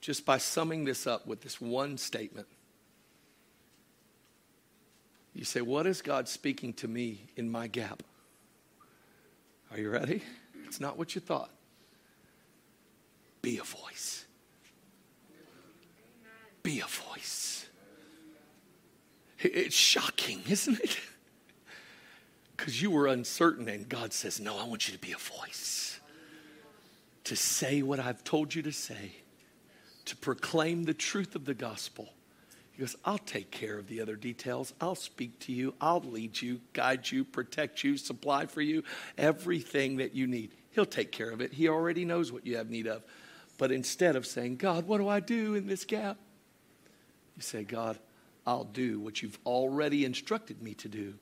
just 0.00 0.24
by 0.24 0.38
summing 0.38 0.86
this 0.86 1.06
up 1.06 1.26
with 1.26 1.42
this 1.42 1.60
one 1.60 1.98
statement. 1.98 2.46
You 5.38 5.44
say, 5.44 5.60
What 5.60 5.86
is 5.86 6.02
God 6.02 6.26
speaking 6.26 6.72
to 6.74 6.88
me 6.88 7.28
in 7.36 7.48
my 7.48 7.68
gap? 7.68 8.02
Are 9.70 9.78
you 9.78 9.88
ready? 9.88 10.24
It's 10.64 10.80
not 10.80 10.98
what 10.98 11.14
you 11.14 11.20
thought. 11.20 11.50
Be 13.40 13.58
a 13.58 13.62
voice. 13.62 14.26
Be 16.64 16.80
a 16.80 16.86
voice. 16.86 17.66
It's 19.38 19.76
shocking, 19.76 20.42
isn't 20.48 20.80
it? 20.80 20.98
Because 22.56 22.82
you 22.82 22.90
were 22.90 23.06
uncertain, 23.06 23.68
and 23.68 23.88
God 23.88 24.12
says, 24.12 24.40
No, 24.40 24.58
I 24.58 24.64
want 24.64 24.88
you 24.88 24.94
to 24.94 24.98
be 24.98 25.12
a 25.12 25.16
voice. 25.16 26.00
To 27.22 27.36
say 27.36 27.82
what 27.82 28.00
I've 28.00 28.24
told 28.24 28.52
you 28.52 28.62
to 28.62 28.72
say, 28.72 29.12
to 30.06 30.16
proclaim 30.16 30.82
the 30.82 30.94
truth 30.94 31.36
of 31.36 31.44
the 31.44 31.54
gospel 31.54 32.08
he 32.78 32.84
goes, 32.84 32.94
I'll 33.04 33.18
take 33.18 33.50
care 33.50 33.76
of 33.76 33.88
the 33.88 34.00
other 34.00 34.14
details. 34.14 34.72
I'll 34.80 34.94
speak 34.94 35.40
to 35.40 35.52
you. 35.52 35.74
I'll 35.80 35.98
lead 35.98 36.40
you, 36.40 36.60
guide 36.74 37.10
you, 37.10 37.24
protect 37.24 37.82
you, 37.82 37.96
supply 37.96 38.46
for 38.46 38.60
you 38.60 38.84
everything 39.16 39.96
that 39.96 40.14
you 40.14 40.28
need. 40.28 40.52
He'll 40.70 40.86
take 40.86 41.10
care 41.10 41.30
of 41.30 41.40
it. 41.40 41.52
He 41.52 41.68
already 41.68 42.04
knows 42.04 42.30
what 42.30 42.46
you 42.46 42.56
have 42.56 42.70
need 42.70 42.86
of. 42.86 43.02
But 43.58 43.72
instead 43.72 44.14
of 44.14 44.26
saying, 44.26 44.58
God, 44.58 44.86
what 44.86 44.98
do 44.98 45.08
I 45.08 45.18
do 45.18 45.56
in 45.56 45.66
this 45.66 45.84
gap? 45.84 46.18
You 47.34 47.42
say, 47.42 47.64
God, 47.64 47.98
I'll 48.46 48.62
do 48.62 49.00
what 49.00 49.22
you've 49.22 49.40
already 49.44 50.04
instructed 50.04 50.62
me 50.62 50.74
to 50.74 50.88
do. 50.88 51.14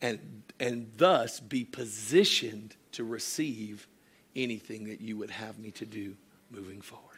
And, 0.00 0.44
and 0.60 0.92
thus 0.98 1.40
be 1.40 1.64
positioned 1.64 2.76
to 2.92 3.02
receive 3.02 3.88
anything 4.36 4.84
that 4.84 5.00
you 5.00 5.16
would 5.16 5.30
have 5.30 5.58
me 5.58 5.72
to 5.72 5.84
do 5.84 6.14
moving 6.48 6.80
forward. 6.80 7.09